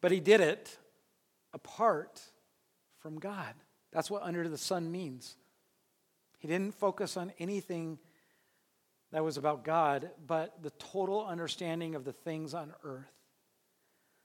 But 0.00 0.12
he 0.12 0.20
did 0.20 0.40
it 0.40 0.76
apart 1.54 2.20
from 2.98 3.18
God. 3.18 3.54
That's 3.92 4.10
what 4.10 4.22
under 4.22 4.48
the 4.48 4.58
sun 4.58 4.90
means. 4.90 5.36
He 6.40 6.48
didn't 6.48 6.74
focus 6.74 7.16
on 7.16 7.32
anything 7.38 7.98
that 9.12 9.24
was 9.24 9.36
about 9.36 9.64
God, 9.64 10.10
but 10.26 10.62
the 10.62 10.70
total 10.70 11.24
understanding 11.24 11.94
of 11.94 12.04
the 12.04 12.12
things 12.12 12.52
on 12.52 12.74
earth. 12.82 13.06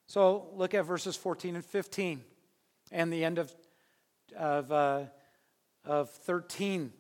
So 0.08 0.50
look 0.56 0.74
at 0.74 0.86
verses 0.86 1.16
14 1.16 1.56
and 1.56 1.64
15 1.64 2.24
and 2.92 3.14
the 3.14 3.24
end 3.24 3.38
of, 3.38 3.56
of 4.36 4.72
uh, 4.72 5.04
of 5.90 6.12
13. 6.12 6.94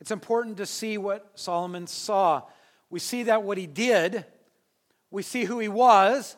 It's 0.00 0.10
important 0.10 0.56
to 0.56 0.66
see 0.66 0.98
what 0.98 1.30
Solomon 1.36 1.86
saw. 1.86 2.42
We 2.90 2.98
see 2.98 3.22
that 3.24 3.44
what 3.44 3.56
he 3.56 3.68
did, 3.68 4.26
we 5.10 5.22
see 5.22 5.44
who 5.44 5.60
he 5.60 5.68
was. 5.68 6.36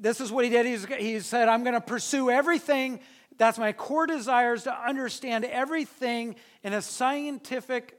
This 0.00 0.20
is 0.20 0.32
what 0.32 0.44
he 0.44 0.50
did. 0.50 0.64
He's, 0.64 0.86
he 0.86 1.20
said, 1.20 1.48
I'm 1.48 1.62
going 1.62 1.74
to 1.74 1.80
pursue 1.80 2.30
everything. 2.30 3.00
That's 3.36 3.58
my 3.58 3.72
core 3.72 4.06
desires 4.06 4.62
to 4.62 4.74
understand 4.74 5.44
everything 5.44 6.36
in 6.62 6.72
a 6.72 6.80
scientific 6.80 7.98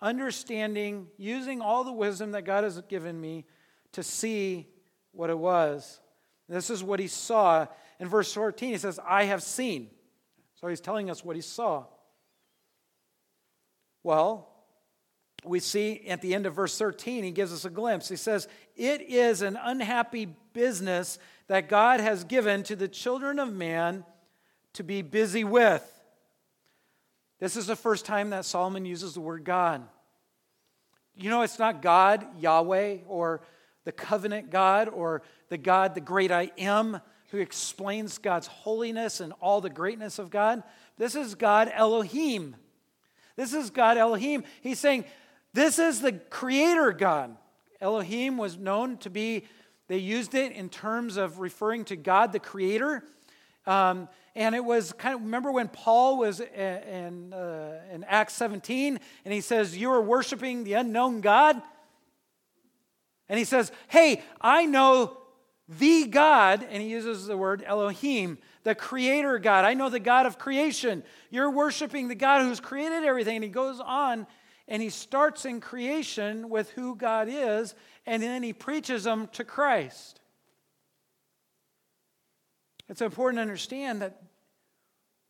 understanding, 0.00 1.08
using 1.18 1.60
all 1.60 1.84
the 1.84 1.92
wisdom 1.92 2.32
that 2.32 2.46
God 2.46 2.64
has 2.64 2.80
given 2.88 3.20
me 3.20 3.44
to 3.92 4.02
see 4.02 4.66
what 5.12 5.28
it 5.28 5.38
was. 5.38 6.00
This 6.48 6.70
is 6.70 6.82
what 6.82 7.00
he 7.00 7.06
saw. 7.06 7.66
In 7.98 8.08
verse 8.08 8.32
14, 8.32 8.70
he 8.70 8.78
says, 8.78 8.98
I 9.06 9.24
have 9.24 9.42
seen. 9.42 9.90
So 10.54 10.68
he's 10.68 10.80
telling 10.80 11.10
us 11.10 11.22
what 11.22 11.36
he 11.36 11.42
saw. 11.42 11.84
Well, 14.02 14.48
we 15.44 15.60
see 15.60 16.06
at 16.08 16.20
the 16.20 16.34
end 16.34 16.46
of 16.46 16.54
verse 16.54 16.76
13, 16.76 17.24
he 17.24 17.30
gives 17.30 17.52
us 17.52 17.64
a 17.64 17.70
glimpse. 17.70 18.08
He 18.08 18.16
says, 18.16 18.48
It 18.76 19.00
is 19.02 19.42
an 19.42 19.58
unhappy 19.60 20.28
business 20.52 21.18
that 21.48 21.68
God 21.68 22.00
has 22.00 22.24
given 22.24 22.62
to 22.64 22.76
the 22.76 22.88
children 22.88 23.38
of 23.38 23.52
man 23.52 24.04
to 24.74 24.82
be 24.82 25.02
busy 25.02 25.44
with. 25.44 25.86
This 27.38 27.56
is 27.56 27.66
the 27.66 27.76
first 27.76 28.04
time 28.04 28.30
that 28.30 28.44
Solomon 28.44 28.84
uses 28.84 29.14
the 29.14 29.20
word 29.20 29.44
God. 29.44 29.82
You 31.16 31.30
know, 31.30 31.42
it's 31.42 31.58
not 31.58 31.82
God, 31.82 32.26
Yahweh, 32.38 32.98
or 33.06 33.40
the 33.84 33.92
covenant 33.92 34.50
God, 34.50 34.88
or 34.88 35.22
the 35.48 35.58
God, 35.58 35.94
the 35.94 36.00
great 36.00 36.30
I 36.30 36.50
am, 36.58 37.00
who 37.30 37.38
explains 37.38 38.18
God's 38.18 38.46
holiness 38.46 39.20
and 39.20 39.32
all 39.40 39.60
the 39.60 39.70
greatness 39.70 40.18
of 40.18 40.30
God. 40.30 40.62
This 40.98 41.14
is 41.14 41.34
God 41.34 41.70
Elohim. 41.72 42.56
This 43.36 43.52
is 43.52 43.70
God 43.70 43.96
Elohim. 43.96 44.44
He's 44.60 44.78
saying, 44.78 45.04
This 45.52 45.78
is 45.78 46.00
the 46.00 46.12
creator 46.12 46.92
God. 46.92 47.36
Elohim 47.80 48.36
was 48.36 48.58
known 48.58 48.98
to 48.98 49.10
be, 49.10 49.44
they 49.88 49.98
used 49.98 50.34
it 50.34 50.52
in 50.52 50.68
terms 50.68 51.16
of 51.16 51.40
referring 51.40 51.84
to 51.86 51.96
God 51.96 52.32
the 52.32 52.38
creator. 52.38 53.02
Um, 53.66 54.08
and 54.34 54.54
it 54.54 54.64
was 54.64 54.92
kind 54.92 55.14
of, 55.14 55.22
remember 55.22 55.50
when 55.50 55.68
Paul 55.68 56.18
was 56.18 56.40
in, 56.40 57.32
uh, 57.32 57.80
in 57.92 58.04
Acts 58.04 58.34
17 58.34 59.00
and 59.24 59.34
he 59.34 59.40
says, 59.40 59.76
You 59.76 59.90
are 59.90 60.00
worshiping 60.00 60.64
the 60.64 60.74
unknown 60.74 61.20
God? 61.20 61.60
And 63.28 63.38
he 63.38 63.44
says, 63.44 63.72
Hey, 63.88 64.22
I 64.40 64.66
know 64.66 65.16
the 65.78 66.06
God, 66.06 66.66
and 66.68 66.82
he 66.82 66.88
uses 66.88 67.26
the 67.26 67.36
word 67.36 67.62
Elohim, 67.64 68.38
the 68.64 68.74
creator 68.74 69.38
God. 69.38 69.64
I 69.64 69.74
know 69.74 69.88
the 69.88 70.00
God 70.00 70.26
of 70.26 70.36
creation. 70.36 71.04
You're 71.30 71.50
worshiping 71.50 72.08
the 72.08 72.16
God 72.16 72.42
who's 72.42 72.58
created 72.58 73.04
everything. 73.04 73.36
And 73.36 73.44
he 73.44 73.50
goes 73.50 73.78
on 73.78 74.26
and 74.66 74.82
he 74.82 74.90
starts 74.90 75.44
in 75.44 75.60
creation 75.60 76.48
with 76.48 76.70
who 76.70 76.94
God 76.94 77.28
is, 77.28 77.74
and 78.06 78.22
then 78.22 78.42
he 78.42 78.52
preaches 78.52 79.04
them 79.04 79.28
to 79.32 79.44
Christ. 79.44 80.20
It's 82.88 83.00
important 83.00 83.38
to 83.38 83.42
understand 83.42 84.02
that 84.02 84.22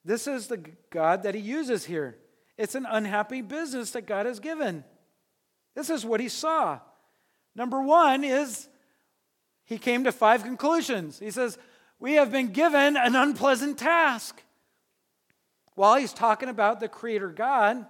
this 0.05 0.27
is 0.27 0.47
the 0.47 0.63
God 0.91 1.23
that 1.23 1.35
he 1.35 1.41
uses 1.41 1.85
here. 1.85 2.17
It's 2.57 2.75
an 2.75 2.87
unhappy 2.89 3.43
business 3.43 3.91
that 3.93 4.07
God 4.07 4.27
has 4.27 4.41
given. 4.41 4.85
This 5.75 5.91
is 5.91 6.05
what 6.05 6.21
he 6.21 6.29
saw. 6.29 6.81
Number 7.55 7.83
one 7.83 8.25
is 8.25 8.69
he 9.71 9.79
came 9.79 10.03
to 10.03 10.11
five 10.11 10.43
conclusions. 10.43 11.21
He 11.21 11.31
says, 11.31 11.57
We 12.01 12.15
have 12.15 12.33
been 12.33 12.49
given 12.49 12.97
an 12.97 13.15
unpleasant 13.15 13.79
task. 13.79 14.43
While 15.77 15.95
he's 15.95 16.13
talking 16.13 16.49
about 16.49 16.81
the 16.81 16.89
Creator 16.89 17.29
God, 17.29 17.87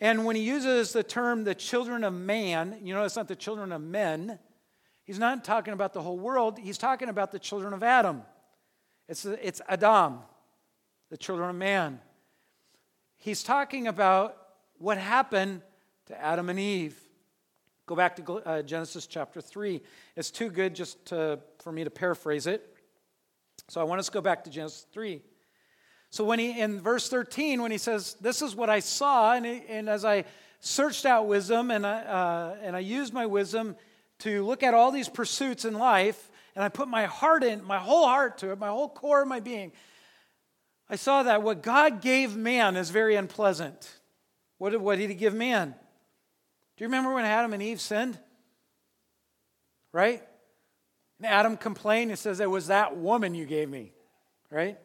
and 0.00 0.24
when 0.24 0.36
he 0.36 0.42
uses 0.42 0.92
the 0.92 1.02
term 1.02 1.42
the 1.42 1.56
children 1.56 2.04
of 2.04 2.14
man, 2.14 2.78
you 2.84 2.94
know, 2.94 3.02
it's 3.02 3.16
not 3.16 3.26
the 3.26 3.34
children 3.34 3.72
of 3.72 3.82
men. 3.82 4.38
He's 5.02 5.18
not 5.18 5.44
talking 5.44 5.74
about 5.74 5.92
the 5.92 6.00
whole 6.00 6.20
world. 6.20 6.56
He's 6.56 6.78
talking 6.78 7.08
about 7.08 7.32
the 7.32 7.40
children 7.40 7.72
of 7.72 7.82
Adam. 7.82 8.22
It's, 9.08 9.24
it's 9.24 9.60
Adam, 9.68 10.20
the 11.10 11.16
children 11.16 11.50
of 11.50 11.56
man. 11.56 12.00
He's 13.16 13.42
talking 13.42 13.88
about 13.88 14.36
what 14.78 14.98
happened 14.98 15.62
to 16.06 16.22
Adam 16.22 16.48
and 16.48 16.60
Eve. 16.60 16.96
Go 17.86 17.94
back 17.94 18.16
to 18.16 18.32
uh, 18.32 18.62
Genesis 18.62 19.06
chapter 19.06 19.40
3. 19.40 19.80
It's 20.16 20.32
too 20.32 20.50
good 20.50 20.74
just 20.74 21.06
to, 21.06 21.38
for 21.60 21.70
me 21.70 21.84
to 21.84 21.90
paraphrase 21.90 22.48
it. 22.48 22.74
So 23.68 23.80
I 23.80 23.84
want 23.84 24.00
us 24.00 24.06
to 24.06 24.12
go 24.12 24.20
back 24.20 24.42
to 24.44 24.50
Genesis 24.50 24.86
3. 24.92 25.22
So 26.10 26.24
when 26.24 26.40
he 26.40 26.60
in 26.60 26.80
verse 26.80 27.08
13, 27.08 27.62
when 27.62 27.70
he 27.70 27.78
says, 27.78 28.16
"This 28.20 28.42
is 28.42 28.56
what 28.56 28.70
I 28.70 28.80
saw," 28.80 29.34
and, 29.34 29.46
he, 29.46 29.62
and 29.68 29.88
as 29.88 30.04
I 30.04 30.24
searched 30.58 31.06
out 31.06 31.28
wisdom 31.28 31.70
and 31.70 31.86
I, 31.86 32.00
uh, 32.00 32.56
and 32.60 32.74
I 32.74 32.80
used 32.80 33.12
my 33.12 33.26
wisdom 33.26 33.76
to 34.20 34.44
look 34.44 34.64
at 34.64 34.74
all 34.74 34.90
these 34.90 35.08
pursuits 35.08 35.64
in 35.64 35.74
life, 35.74 36.30
and 36.56 36.64
I 36.64 36.68
put 36.68 36.88
my 36.88 37.06
heart 37.06 37.44
in, 37.44 37.62
my 37.62 37.78
whole 37.78 38.06
heart 38.06 38.38
to 38.38 38.50
it, 38.50 38.58
my 38.58 38.68
whole 38.68 38.88
core 38.88 39.22
of 39.22 39.28
my 39.28 39.40
being, 39.40 39.70
I 40.88 40.96
saw 40.96 41.22
that 41.22 41.42
what 41.42 41.62
God 41.62 42.00
gave 42.00 42.36
man 42.36 42.76
is 42.76 42.90
very 42.90 43.14
unpleasant. 43.14 43.96
What 44.58 44.80
what 44.80 44.98
did 44.98 45.10
he 45.10 45.14
give 45.14 45.34
man? 45.34 45.76
Do 46.76 46.84
you 46.84 46.88
remember 46.88 47.14
when 47.14 47.24
Adam 47.24 47.52
and 47.52 47.62
Eve 47.62 47.80
sinned? 47.80 48.18
Right? 49.92 50.22
And 51.18 51.26
Adam 51.26 51.56
complained 51.56 52.10
and 52.10 52.18
says, 52.18 52.40
It 52.40 52.50
was 52.50 52.66
that 52.66 52.96
woman 52.96 53.34
you 53.34 53.46
gave 53.46 53.68
me. 53.68 53.92
Right? 54.50 54.78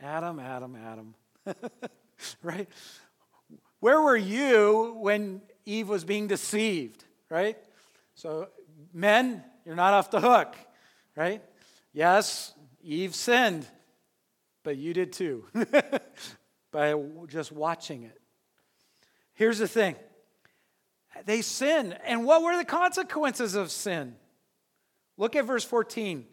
Adam, 0.00 0.38
Adam, 0.38 0.76
Adam. 0.76 1.14
right? 2.42 2.68
Where 3.80 4.00
were 4.00 4.16
you 4.16 4.96
when 5.00 5.42
Eve 5.66 5.88
was 5.88 6.04
being 6.04 6.28
deceived? 6.28 7.04
Right? 7.28 7.58
So, 8.14 8.48
men, 8.92 9.42
you're 9.64 9.76
not 9.76 9.94
off 9.94 10.10
the 10.10 10.20
hook. 10.20 10.54
Right? 11.16 11.42
Yes, 11.92 12.54
Eve 12.80 13.14
sinned, 13.14 13.66
but 14.62 14.76
you 14.76 14.94
did 14.94 15.12
too 15.12 15.46
by 16.70 16.94
just 17.26 17.50
watching 17.50 18.04
it. 18.04 18.20
Here's 19.34 19.58
the 19.58 19.68
thing 19.68 19.96
they 21.26 21.42
sinned. 21.42 21.98
And 22.04 22.24
what 22.24 22.42
were 22.42 22.56
the 22.56 22.64
consequences 22.64 23.54
of 23.54 23.70
sin? 23.70 24.16
Look 25.16 25.36
at 25.36 25.44
verse 25.44 25.64
14. 25.64 26.24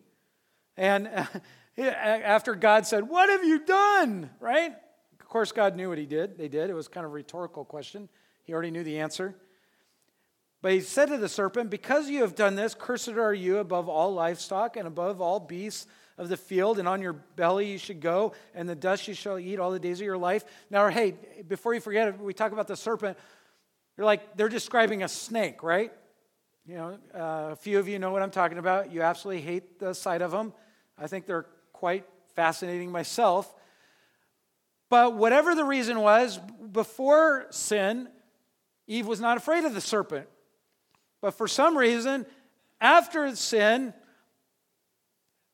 And 0.77 1.27
after 1.77 2.55
God 2.55 2.85
said, 2.85 3.07
What 3.07 3.29
have 3.29 3.43
you 3.43 3.65
done? 3.65 4.29
Right? 4.39 4.73
Of 5.19 5.25
course, 5.27 5.51
God 5.51 5.75
knew 5.75 5.89
what 5.89 5.97
he 5.97 6.05
did. 6.05 6.37
They 6.37 6.47
did. 6.47 6.69
It 6.69 6.73
was 6.73 6.87
kind 6.87 7.05
of 7.05 7.11
a 7.11 7.15
rhetorical 7.15 7.65
question. 7.65 8.09
He 8.43 8.53
already 8.53 8.71
knew 8.71 8.83
the 8.83 8.99
answer. 8.99 9.35
But 10.61 10.71
he 10.71 10.81
said 10.81 11.09
to 11.09 11.17
the 11.17 11.29
serpent, 11.29 11.69
Because 11.69 12.09
you 12.09 12.21
have 12.21 12.35
done 12.35 12.55
this, 12.55 12.75
cursed 12.77 13.09
are 13.09 13.33
you 13.33 13.57
above 13.57 13.89
all 13.89 14.13
livestock 14.13 14.77
and 14.77 14.87
above 14.87 15.21
all 15.21 15.39
beasts 15.39 15.87
of 16.17 16.29
the 16.29 16.37
field, 16.37 16.79
and 16.79 16.87
on 16.87 17.01
your 17.01 17.13
belly 17.13 17.71
you 17.71 17.77
should 17.77 17.99
go, 17.99 18.33
and 18.53 18.67
the 18.67 18.75
dust 18.75 19.07
you 19.07 19.13
shall 19.13 19.37
eat 19.37 19.59
all 19.59 19.71
the 19.71 19.79
days 19.79 19.99
of 19.99 20.05
your 20.05 20.17
life. 20.17 20.45
Now, 20.69 20.87
hey, 20.87 21.15
before 21.47 21.73
you 21.73 21.81
forget 21.81 22.07
it, 22.07 22.19
we 22.19 22.33
talk 22.33 22.51
about 22.51 22.67
the 22.67 22.77
serpent. 22.77 23.17
You're 23.97 24.05
like, 24.05 24.35
they're 24.35 24.49
describing 24.49 25.03
a 25.03 25.07
snake, 25.07 25.63
right? 25.63 25.91
You 26.67 26.75
know, 26.75 26.97
uh, 27.13 27.51
a 27.51 27.55
few 27.55 27.79
of 27.79 27.87
you 27.87 27.99
know 27.99 28.11
what 28.11 28.21
I'm 28.21 28.31
talking 28.31 28.57
about. 28.57 28.91
You 28.91 29.01
absolutely 29.03 29.43
hate 29.43 29.79
the 29.79 29.93
sight 29.93 30.21
of 30.21 30.31
them. 30.31 30.53
I 30.97 31.07
think 31.07 31.25
they're 31.25 31.45
quite 31.71 32.05
fascinating 32.35 32.91
myself. 32.91 33.53
But 34.89 35.15
whatever 35.15 35.55
the 35.55 35.63
reason 35.63 35.99
was, 35.99 36.39
before 36.71 37.47
sin, 37.51 38.09
Eve 38.87 39.07
was 39.07 39.19
not 39.19 39.37
afraid 39.37 39.63
of 39.63 39.73
the 39.73 39.81
serpent. 39.81 40.27
But 41.21 41.31
for 41.31 41.47
some 41.47 41.77
reason, 41.77 42.25
after 42.81 43.33
sin, 43.35 43.93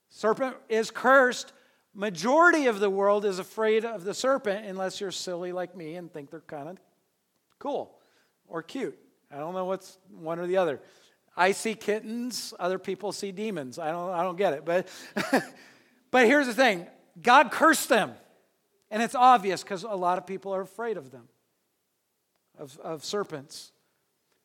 serpent 0.09 0.55
is 0.69 0.91
cursed. 0.91 1.53
Majority 1.93 2.67
of 2.67 2.79
the 2.79 2.89
world 2.89 3.25
is 3.25 3.37
afraid 3.37 3.85
of 3.85 4.03
the 4.03 4.13
serpent 4.13 4.65
unless 4.65 4.99
you're 4.99 5.11
silly 5.11 5.51
like 5.51 5.75
me 5.75 5.95
and 5.95 6.11
think 6.11 6.31
they're 6.31 6.39
kind 6.41 6.69
of 6.69 6.77
cool 7.59 8.00
or 8.51 8.61
cute. 8.61 8.97
I 9.31 9.37
don't 9.37 9.53
know 9.53 9.65
what's 9.65 9.97
one 10.11 10.39
or 10.39 10.45
the 10.45 10.57
other. 10.57 10.79
I 11.35 11.53
see 11.53 11.73
kittens, 11.73 12.53
other 12.59 12.77
people 12.77 13.11
see 13.13 13.31
demons. 13.31 13.79
I 13.79 13.91
don't, 13.91 14.11
I 14.11 14.23
don't 14.23 14.35
get 14.35 14.53
it. 14.53 14.65
But, 14.65 14.87
but 16.11 16.25
here's 16.27 16.47
the 16.47 16.53
thing 16.53 16.85
God 17.21 17.51
cursed 17.51 17.89
them. 17.89 18.13
And 18.91 19.01
it's 19.01 19.15
obvious 19.15 19.63
because 19.63 19.83
a 19.83 19.89
lot 19.89 20.17
of 20.17 20.27
people 20.27 20.53
are 20.53 20.61
afraid 20.61 20.97
of 20.97 21.11
them, 21.11 21.29
of, 22.59 22.77
of 22.79 23.05
serpents. 23.05 23.71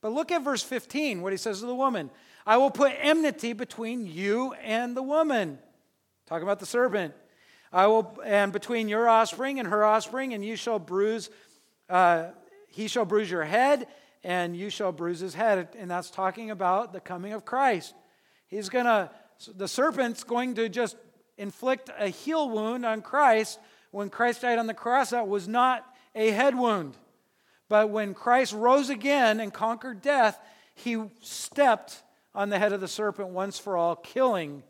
But 0.01 0.13
look 0.13 0.31
at 0.31 0.45
verse 0.45 0.63
15, 0.63 1.21
what 1.21 1.33
he 1.33 1.37
says 1.37 1.61
to 1.61 1.67
the 1.67 1.75
woman 1.75 2.11
I 2.47 2.59
will 2.59 2.71
put 2.71 2.93
enmity 3.01 3.53
between 3.53 4.07
you 4.07 4.53
and 4.63 4.97
the 4.97 5.03
woman. 5.03 5.59
Talking 6.27 6.45
about 6.45 6.61
the 6.61 6.67
serpent. 6.67 7.15
I 7.73 7.89
will, 7.89 8.17
and 8.25 8.53
between 8.53 8.89
your 8.89 9.09
offspring 9.09 9.59
and 9.59 9.69
her 9.69 9.85
offspring, 9.85 10.33
and 10.33 10.45
you 10.45 10.55
shall 10.55 10.79
bruise 10.79 11.29
uh, 11.89 12.27
he 12.77 12.89
shall 12.89 13.07
bruise 13.07 13.31
your 13.31 13.45
head, 13.45 13.87
and 14.23 14.55
you 14.55 14.69
shall 14.69 14.93
bruise 14.93 15.19
his 15.19 15.35
head. 15.35 15.71
And 15.79 15.91
that's 15.91 16.11
talking 16.11 16.51
about 16.51 16.93
the 16.93 17.01
coming 17.01 17.33
of 17.33 17.47
Christ. 17.47 17.95
He's 18.49 18.69
going 18.69 18.85
to, 18.85 19.11
the 19.57 19.67
serpent's 19.67 20.25
going 20.25 20.57
to 20.57 20.69
just 20.69 20.95
inflict 21.39 21.89
a 21.99 22.09
heel 22.09 22.51
wound 22.51 22.85
on 22.85 23.01
Christ. 23.01 23.59
When 23.93 24.11
Christ 24.11 24.43
died 24.43 24.59
on 24.59 24.67
the 24.67 24.75
cross, 24.75 25.11
that 25.11 25.27
was 25.27 25.49
not 25.49 25.87
a 26.15 26.31
head 26.31 26.55
wound. 26.55 26.99
But 27.71 27.89
when 27.89 28.13
Christ 28.13 28.53
rose 28.53 28.91
again 28.91 29.41
and 29.41 29.55
conquered 29.55 30.03
death, 30.03 30.39
he 30.75 31.03
stepped 31.23 32.03
on 32.35 32.51
the 32.51 32.59
head 32.59 32.75
of 32.75 32.83
the 32.83 32.89
serpent 32.89 33.31
once 33.31 33.59
for 33.59 33.79
all, 33.79 33.97
killing 33.97 34.63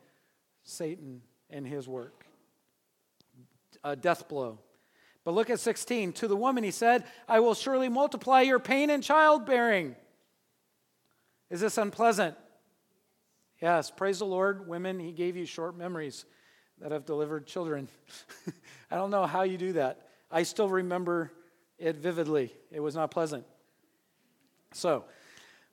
Satan 0.63 1.23
and 1.51 1.67
his 1.67 1.89
work. 1.89 2.25
A 3.83 3.97
death 3.97 4.29
blow. 4.29 4.61
But 5.27 5.35
look 5.35 5.51
at 5.51 5.59
16. 5.59 6.13
To 6.13 6.29
the 6.29 6.37
woman, 6.37 6.63
he 6.63 6.71
said, 6.71 7.03
I 7.29 7.41
will 7.41 7.55
surely 7.55 7.89
multiply 7.89 8.43
your 8.43 8.61
pain 8.61 8.91
in 8.91 9.03
childbearing. 9.03 9.97
Is 11.51 11.61
this 11.61 11.79
unpleasant? 11.79 12.37
Yes, 13.61 13.91
praise 13.91 14.21
the 14.21 14.25
Lord. 14.25 14.69
Women, 14.69 15.01
he 15.01 15.11
gave 15.11 15.37
you 15.37 15.45
short 15.45 15.77
memories 15.77 16.27
that 16.79 16.93
have 16.93 17.05
delivered 17.05 17.45
children. 17.45 17.89
I 18.91 18.95
don't 18.95 19.11
know 19.11 19.27
how 19.27 19.43
you 19.43 19.59
do 19.59 19.73
that. 19.73 20.07
I 20.31 20.45
still 20.45 20.69
remember 20.69 21.33
it 21.77 21.97
vividly. 21.97 22.55
It 22.71 22.79
was 22.79 22.95
not 22.95 23.11
pleasant. 23.11 23.45
So, 24.75 25.07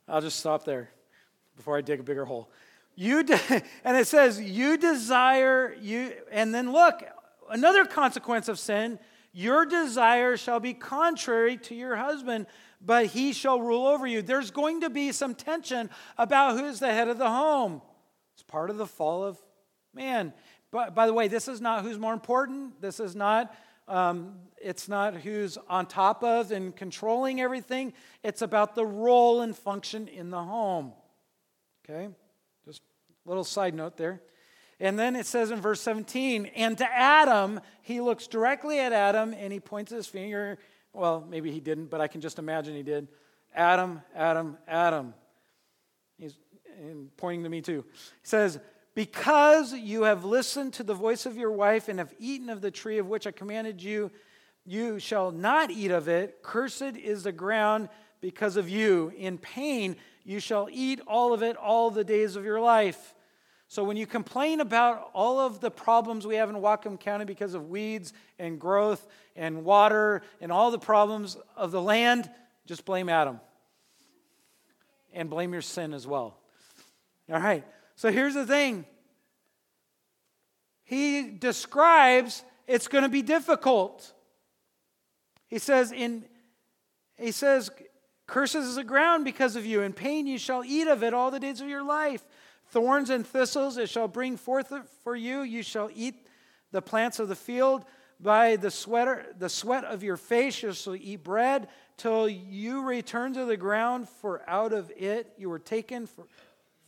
I'll 0.07 0.21
just 0.21 0.39
stop 0.39 0.65
there 0.65 0.89
before 1.55 1.77
I 1.77 1.81
dig 1.81 1.99
a 1.99 2.03
bigger 2.03 2.25
hole. 2.25 2.49
You 2.95 3.21
de- 3.21 3.39
and 3.83 3.95
it 3.97 4.07
says 4.07 4.41
you 4.41 4.77
desire 4.77 5.75
you 5.79 6.13
and 6.31 6.55
then 6.55 6.71
look, 6.71 7.03
another 7.51 7.85
consequence 7.85 8.47
of 8.47 8.57
sin, 8.57 8.97
your 9.33 9.65
desire 9.65 10.37
shall 10.37 10.59
be 10.59 10.73
contrary 10.73 11.57
to 11.57 11.75
your 11.75 11.95
husband, 11.95 12.45
but 12.79 13.07
he 13.07 13.33
shall 13.33 13.59
rule 13.59 13.87
over 13.87 14.05
you. 14.05 14.21
There's 14.21 14.51
going 14.51 14.81
to 14.81 14.89
be 14.89 15.11
some 15.11 15.33
tension 15.33 15.89
about 16.17 16.59
who's 16.59 16.79
the 16.79 16.93
head 16.93 17.07
of 17.07 17.17
the 17.17 17.29
home. 17.29 17.81
It's 18.35 18.43
part 18.43 18.69
of 18.69 18.77
the 18.77 18.85
fall 18.85 19.23
of 19.23 19.41
man. 19.93 20.33
But 20.69 20.93
by 20.93 21.07
the 21.07 21.13
way, 21.13 21.27
this 21.27 21.47
is 21.47 21.61
not 21.61 21.83
who's 21.83 21.97
more 21.97 22.13
important. 22.13 22.79
This 22.79 22.99
is 22.99 23.15
not. 23.15 23.53
Um, 23.87 24.35
it's 24.61 24.87
not 24.87 25.15
who's 25.15 25.57
on 25.67 25.87
top 25.87 26.23
of 26.23 26.51
and 26.51 26.73
controlling 26.75 27.41
everything. 27.41 27.93
It's 28.23 28.41
about 28.41 28.75
the 28.75 28.85
role 28.85 29.41
and 29.41 29.55
function 29.55 30.07
in 30.07 30.29
the 30.29 30.41
home. 30.41 30.93
Okay? 31.83 32.07
Just 32.65 32.81
a 33.25 33.29
little 33.29 33.43
side 33.43 33.73
note 33.73 33.97
there. 33.97 34.21
And 34.83 34.99
then 34.99 35.15
it 35.15 35.25
says 35.25 35.49
in 35.49 35.61
verse 35.61 35.79
17, 35.79 36.47
and 36.57 36.77
to 36.77 36.85
Adam, 36.85 37.61
he 37.83 38.01
looks 38.01 38.27
directly 38.27 38.81
at 38.81 38.91
Adam 38.91 39.33
and 39.33 39.53
he 39.53 39.61
points 39.61 39.93
his 39.93 40.07
finger. 40.07 40.57
Well, 40.91 41.25
maybe 41.25 41.51
he 41.51 41.61
didn't, 41.61 41.85
but 41.85 42.01
I 42.01 42.07
can 42.07 42.19
just 42.19 42.37
imagine 42.37 42.75
he 42.75 42.83
did. 42.83 43.07
Adam, 43.55 44.01
Adam, 44.13 44.57
Adam. 44.67 45.13
He's 46.17 46.35
pointing 47.15 47.43
to 47.43 47.49
me 47.49 47.61
too. 47.61 47.85
He 47.93 48.27
says, 48.27 48.59
Because 48.93 49.71
you 49.71 50.03
have 50.03 50.25
listened 50.25 50.73
to 50.73 50.83
the 50.83 50.93
voice 50.93 51.25
of 51.25 51.37
your 51.37 51.53
wife 51.53 51.87
and 51.87 51.99
have 51.99 52.13
eaten 52.19 52.49
of 52.49 52.59
the 52.59 52.69
tree 52.69 52.97
of 52.97 53.07
which 53.07 53.25
I 53.25 53.31
commanded 53.31 53.81
you, 53.81 54.11
you 54.65 54.99
shall 54.99 55.31
not 55.31 55.71
eat 55.71 55.91
of 55.91 56.09
it. 56.09 56.43
Cursed 56.43 56.97
is 56.97 57.23
the 57.23 57.31
ground 57.31 57.87
because 58.19 58.57
of 58.57 58.67
you. 58.67 59.13
In 59.15 59.37
pain 59.37 59.95
you 60.25 60.41
shall 60.41 60.67
eat 60.69 60.99
all 61.07 61.33
of 61.33 61.41
it 61.41 61.55
all 61.55 61.89
the 61.89 62.03
days 62.03 62.35
of 62.35 62.43
your 62.43 62.59
life. 62.59 63.15
So 63.73 63.83
when 63.83 63.97
you 63.97 64.05
complain 64.05 64.61
about 64.61 65.09
all 65.15 65.39
of 65.39 65.59
the 65.59 65.71
problems 65.71 66.27
we 66.27 66.35
have 66.35 66.47
in 66.47 66.57
Whatcom 66.57 66.99
County 66.99 67.25
because 67.25 67.55
of 67.55 67.69
weeds 67.71 68.13
and 68.37 68.59
growth 68.59 69.07
and 69.35 69.65
water 69.65 70.21
and 70.39 70.51
all 70.51 70.69
the 70.69 70.77
problems 70.77 71.37
of 71.57 71.71
the 71.71 71.81
land, 71.81 72.29
just 72.67 72.85
blame 72.85 73.09
Adam. 73.09 73.39
And 75.11 75.27
blame 75.27 75.53
your 75.53 75.63
sin 75.63 75.95
as 75.95 76.05
well. 76.05 76.37
All 77.31 77.39
right. 77.39 77.65
So 77.95 78.11
here's 78.11 78.35
the 78.35 78.45
thing. 78.45 78.85
He 80.83 81.31
describes 81.31 82.43
it's 82.67 82.87
going 82.87 83.05
to 83.05 83.09
be 83.09 83.23
difficult. 83.23 84.13
He 85.47 85.57
says 85.57 85.91
in 85.91 86.25
he 87.17 87.31
says 87.31 87.71
curses 88.27 88.67
is 88.67 88.75
the 88.75 88.83
ground 88.83 89.25
because 89.25 89.55
of 89.55 89.65
you 89.65 89.81
in 89.81 89.93
pain 89.93 90.27
you 90.27 90.37
shall 90.37 90.63
eat 90.63 90.87
of 90.87 91.01
it 91.01 91.15
all 91.15 91.31
the 91.31 91.39
days 91.39 91.59
of 91.59 91.67
your 91.67 91.83
life 91.83 92.23
thorns 92.73 93.09
and 93.09 93.25
thistles 93.25 93.77
it 93.77 93.87
shall 93.87 94.07
bring 94.07 94.35
forth 94.35 94.73
for 95.03 95.15
you. 95.15 95.41
You 95.41 95.63
shall 95.63 95.89
eat 95.93 96.27
the 96.71 96.81
plants 96.81 97.19
of 97.19 97.29
the 97.29 97.35
field. 97.35 97.85
By 98.19 98.55
the 98.55 98.71
sweater 98.71 99.25
the 99.37 99.49
sweat 99.49 99.83
of 99.85 100.03
your 100.03 100.17
face 100.17 100.61
you 100.63 100.73
shall 100.73 100.95
eat 100.95 101.23
bread 101.23 101.67
till 101.97 102.27
you 102.27 102.81
return 102.81 103.33
to 103.33 103.45
the 103.45 103.57
ground 103.57 104.09
for 104.09 104.41
out 104.49 104.73
of 104.73 104.91
it 104.97 105.33
you 105.37 105.49
were 105.49 105.59
taken 105.59 106.07
for 106.07 106.25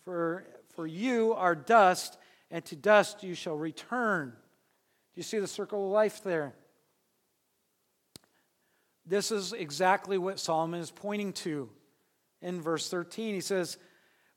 for 0.04 0.46
for 0.76 0.88
you 0.88 1.34
are 1.34 1.56
dust 1.56 2.18
and 2.52 2.64
to 2.66 2.76
dust 2.76 3.24
you 3.24 3.36
shall 3.36 3.58
return. 3.58 4.30
Do 4.30 5.20
you 5.20 5.24
see 5.24 5.40
the 5.40 5.48
circle 5.48 5.86
of 5.86 5.92
life 5.92 6.24
there? 6.24 6.54
This 9.06 9.32
is 9.32 9.54
exactly 9.54 10.18
what 10.18 10.40
Solomon 10.40 10.80
is 10.80 10.92
pointing 10.92 11.34
to 11.34 11.70
in 12.42 12.62
verse 12.62 12.90
13. 12.90 13.36
He 13.36 13.42
says, 13.42 13.78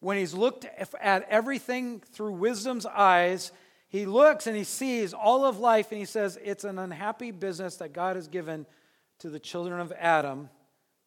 when 0.00 0.16
he's 0.16 0.34
looked 0.34 0.64
at 0.64 1.26
everything 1.28 2.00
through 2.12 2.32
wisdom's 2.32 2.86
eyes, 2.86 3.52
he 3.88 4.06
looks 4.06 4.46
and 4.46 4.56
he 4.56 4.64
sees 4.64 5.12
all 5.12 5.44
of 5.44 5.58
life 5.58 5.90
and 5.90 5.98
he 5.98 6.04
says, 6.04 6.38
It's 6.42 6.64
an 6.64 6.78
unhappy 6.78 7.30
business 7.30 7.76
that 7.76 7.92
God 7.92 8.16
has 8.16 8.28
given 8.28 8.66
to 9.20 9.30
the 9.30 9.40
children 9.40 9.80
of 9.80 9.92
Adam 9.92 10.50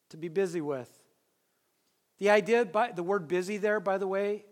to 0.10 0.18
be 0.18 0.28
busy 0.28 0.62
with. 0.62 0.90
The 2.20 2.30
idea, 2.30 2.66
by, 2.66 2.92
the 2.92 3.04
word 3.04 3.28
busy 3.28 3.58
there, 3.58 3.80
by 3.80 3.98
the 3.98 4.08
way, 4.08 4.46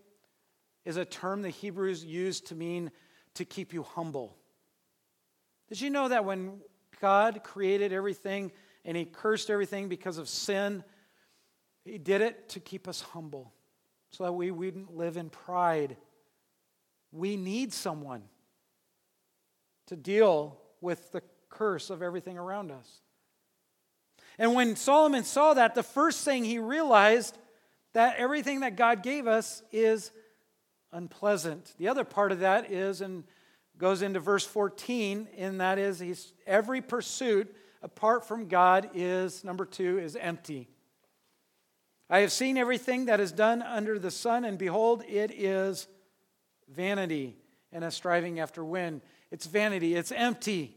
is 0.84 0.96
a 0.96 1.04
term 1.04 1.42
the 1.42 1.50
Hebrews 1.50 2.04
used 2.04 2.46
to 2.46 2.54
mean 2.54 2.90
to 3.34 3.44
keep 3.44 3.72
you 3.72 3.82
humble. 3.82 4.36
Did 5.68 5.80
you 5.80 5.90
know 5.90 6.08
that 6.08 6.24
when 6.24 6.60
God 7.00 7.42
created 7.44 7.92
everything, 7.92 8.52
and 8.84 8.96
he 8.96 9.04
cursed 9.04 9.50
everything 9.50 9.88
because 9.88 10.18
of 10.18 10.28
sin. 10.28 10.84
He 11.84 11.98
did 11.98 12.20
it 12.20 12.48
to 12.50 12.60
keep 12.60 12.88
us 12.88 13.00
humble 13.00 13.52
so 14.10 14.24
that 14.24 14.32
we 14.32 14.50
wouldn't 14.50 14.96
live 14.96 15.16
in 15.16 15.30
pride. 15.30 15.96
We 17.12 17.36
need 17.36 17.72
someone 17.72 18.22
to 19.86 19.96
deal 19.96 20.58
with 20.80 21.12
the 21.12 21.22
curse 21.48 21.90
of 21.90 22.02
everything 22.02 22.38
around 22.38 22.70
us. 22.70 23.00
And 24.38 24.54
when 24.54 24.76
Solomon 24.76 25.24
saw 25.24 25.54
that, 25.54 25.74
the 25.74 25.82
first 25.82 26.24
thing 26.24 26.44
he 26.44 26.58
realized 26.58 27.36
that 27.92 28.16
everything 28.16 28.60
that 28.60 28.76
God 28.76 29.02
gave 29.02 29.26
us 29.26 29.62
is 29.72 30.12
unpleasant. 30.92 31.74
The 31.78 31.88
other 31.88 32.04
part 32.04 32.32
of 32.32 32.40
that 32.40 32.70
is 32.70 33.00
and 33.00 33.24
goes 33.78 34.02
into 34.02 34.20
verse 34.20 34.46
14, 34.46 35.28
and 35.36 35.60
that 35.60 35.78
is 35.78 35.98
he's 35.98 36.32
every 36.46 36.80
pursuit 36.80 37.54
apart 37.82 38.26
from 38.26 38.46
God 38.46 38.90
is, 38.94 39.42
number 39.42 39.64
two, 39.64 39.98
is 39.98 40.16
empty. 40.16 40.68
I 42.12 42.20
have 42.20 42.32
seen 42.32 42.58
everything 42.58 43.04
that 43.04 43.20
is 43.20 43.30
done 43.30 43.62
under 43.62 43.96
the 43.96 44.10
sun, 44.10 44.44
and 44.44 44.58
behold, 44.58 45.04
it 45.08 45.30
is 45.30 45.86
vanity 46.68 47.36
and 47.72 47.84
a 47.84 47.90
striving 47.92 48.40
after 48.40 48.64
wind. 48.64 49.02
It's 49.30 49.46
vanity, 49.46 49.94
it's 49.94 50.10
empty. 50.10 50.76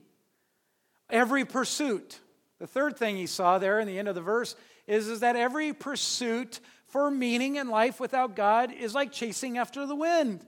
Every 1.10 1.44
pursuit. 1.44 2.20
The 2.60 2.68
third 2.68 2.98
thing 2.98 3.18
he 3.18 3.26
saw 3.26 3.58
there 3.58 3.80
in 3.80 3.88
the 3.88 3.98
end 3.98 4.08
of 4.08 4.14
the 4.14 4.22
verse 4.22 4.56
is, 4.86 5.08
is 5.08 5.22
that 5.22 5.36
every 5.36 5.74
pursuit 5.74 6.60
for 6.86 7.10
meaning 7.10 7.56
in 7.56 7.68
life 7.68 8.00
without 8.00 8.36
God 8.36 8.72
is 8.72 8.94
like 8.94 9.12
chasing 9.12 9.58
after 9.58 9.88
the 9.88 9.96
wind. 9.96 10.46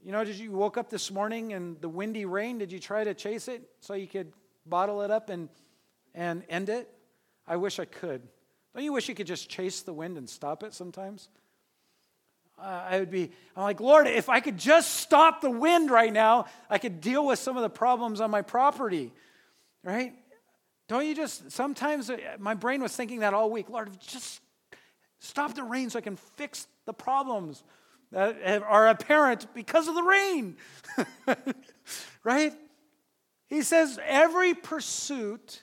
You 0.00 0.12
know, 0.12 0.22
did 0.22 0.36
you 0.36 0.52
woke 0.52 0.78
up 0.78 0.90
this 0.90 1.10
morning 1.10 1.52
and 1.52 1.80
the 1.80 1.88
windy 1.88 2.24
rain? 2.24 2.58
Did 2.58 2.70
you 2.70 2.78
try 2.78 3.02
to 3.02 3.14
chase 3.14 3.48
it 3.48 3.68
so 3.80 3.94
you 3.94 4.06
could 4.06 4.32
bottle 4.64 5.02
it 5.02 5.10
up 5.10 5.28
and, 5.28 5.48
and 6.14 6.44
end 6.48 6.68
it? 6.68 6.88
I 7.48 7.56
wish 7.56 7.80
I 7.80 7.84
could. 7.84 8.22
Don't 8.76 8.84
you 8.84 8.92
wish 8.92 9.08
you 9.08 9.14
could 9.14 9.26
just 9.26 9.48
chase 9.48 9.80
the 9.80 9.94
wind 9.94 10.18
and 10.18 10.28
stop 10.28 10.62
it 10.62 10.74
sometimes? 10.74 11.30
I 12.58 12.98
would 12.98 13.10
be, 13.10 13.30
I'm 13.56 13.62
like, 13.62 13.80
Lord, 13.80 14.06
if 14.06 14.28
I 14.28 14.40
could 14.40 14.58
just 14.58 14.96
stop 14.96 15.40
the 15.40 15.50
wind 15.50 15.90
right 15.90 16.12
now, 16.12 16.44
I 16.68 16.76
could 16.76 17.00
deal 17.00 17.24
with 17.24 17.38
some 17.38 17.56
of 17.56 17.62
the 17.62 17.70
problems 17.70 18.20
on 18.20 18.30
my 18.30 18.42
property, 18.42 19.14
right? 19.82 20.12
Don't 20.88 21.06
you 21.06 21.14
just, 21.14 21.50
sometimes 21.50 22.10
uh, 22.10 22.18
my 22.38 22.52
brain 22.52 22.82
was 22.82 22.94
thinking 22.94 23.20
that 23.20 23.32
all 23.32 23.50
week, 23.50 23.70
Lord, 23.70 23.98
just 23.98 24.42
stop 25.20 25.54
the 25.54 25.62
rain 25.62 25.88
so 25.88 25.98
I 25.98 26.02
can 26.02 26.16
fix 26.16 26.66
the 26.84 26.92
problems 26.92 27.64
that 28.12 28.62
are 28.62 28.88
apparent 28.88 29.46
because 29.54 29.88
of 29.88 29.94
the 29.94 30.02
rain, 30.02 30.58
right? 32.24 32.52
He 33.48 33.62
says 33.62 33.98
every 34.04 34.52
pursuit 34.52 35.62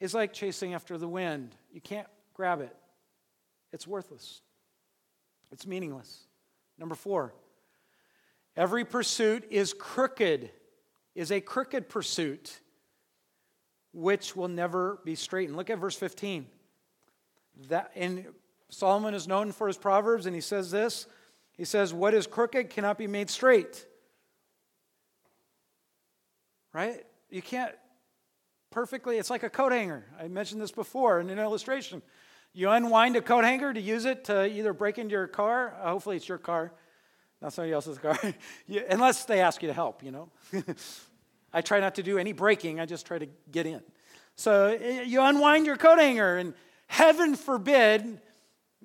is 0.00 0.14
like 0.14 0.32
chasing 0.32 0.74
after 0.74 0.98
the 0.98 1.08
wind. 1.08 1.54
You 1.72 1.80
can't 1.80 2.06
grab 2.34 2.60
it, 2.60 2.74
it's 3.72 3.86
worthless, 3.86 4.40
it's 5.50 5.66
meaningless. 5.66 6.24
Number 6.78 6.94
four, 6.94 7.32
every 8.56 8.84
pursuit 8.84 9.46
is 9.50 9.72
crooked, 9.72 10.50
is 11.14 11.32
a 11.32 11.40
crooked 11.40 11.88
pursuit, 11.88 12.60
which 13.94 14.36
will 14.36 14.48
never 14.48 15.00
be 15.04 15.14
straightened. 15.14 15.56
Look 15.56 15.70
at 15.70 15.78
verse 15.78 15.96
15. 15.96 16.46
That, 17.68 17.92
and 17.94 18.26
Solomon 18.68 19.14
is 19.14 19.26
known 19.26 19.52
for 19.52 19.66
his 19.66 19.78
proverbs, 19.78 20.26
and 20.26 20.34
he 20.34 20.42
says 20.42 20.70
this. 20.70 21.06
He 21.52 21.64
says, 21.64 21.94
What 21.94 22.12
is 22.12 22.26
crooked 22.26 22.68
cannot 22.68 22.98
be 22.98 23.06
made 23.06 23.30
straight 23.30 23.86
right? 26.76 27.06
You 27.30 27.40
can't 27.40 27.74
perfectly, 28.76 29.16
it's 29.16 29.30
like 29.30 29.42
a 29.42 29.48
coat 29.48 29.72
hanger. 29.72 30.04
I 30.20 30.28
mentioned 30.28 30.60
this 30.60 30.70
before 30.70 31.18
in 31.18 31.30
an 31.30 31.38
illustration. 31.38 32.02
You 32.52 32.68
unwind 32.68 33.16
a 33.16 33.22
coat 33.22 33.42
hanger 33.42 33.72
to 33.72 33.80
use 33.80 34.04
it 34.04 34.26
to 34.26 34.46
either 34.46 34.74
break 34.74 34.98
into 34.98 35.12
your 35.12 35.26
car, 35.28 35.74
uh, 35.80 35.92
hopefully 35.92 36.16
it's 36.16 36.28
your 36.28 36.36
car, 36.36 36.74
not 37.40 37.54
somebody 37.54 37.72
else's 37.72 37.96
car, 37.96 38.18
you, 38.66 38.84
unless 38.90 39.24
they 39.24 39.40
ask 39.40 39.62
you 39.62 39.68
to 39.68 39.72
help, 39.72 40.02
you 40.02 40.10
know. 40.10 40.28
I 41.54 41.62
try 41.62 41.80
not 41.80 41.94
to 41.94 42.02
do 42.02 42.18
any 42.18 42.34
breaking, 42.34 42.78
I 42.78 42.84
just 42.84 43.06
try 43.06 43.18
to 43.18 43.26
get 43.50 43.64
in. 43.64 43.80
So 44.34 44.66
eh, 44.66 45.04
you 45.04 45.22
unwind 45.22 45.64
your 45.64 45.76
coat 45.76 45.98
hanger, 45.98 46.36
and 46.36 46.52
heaven 46.86 47.34
forbid, 47.34 48.20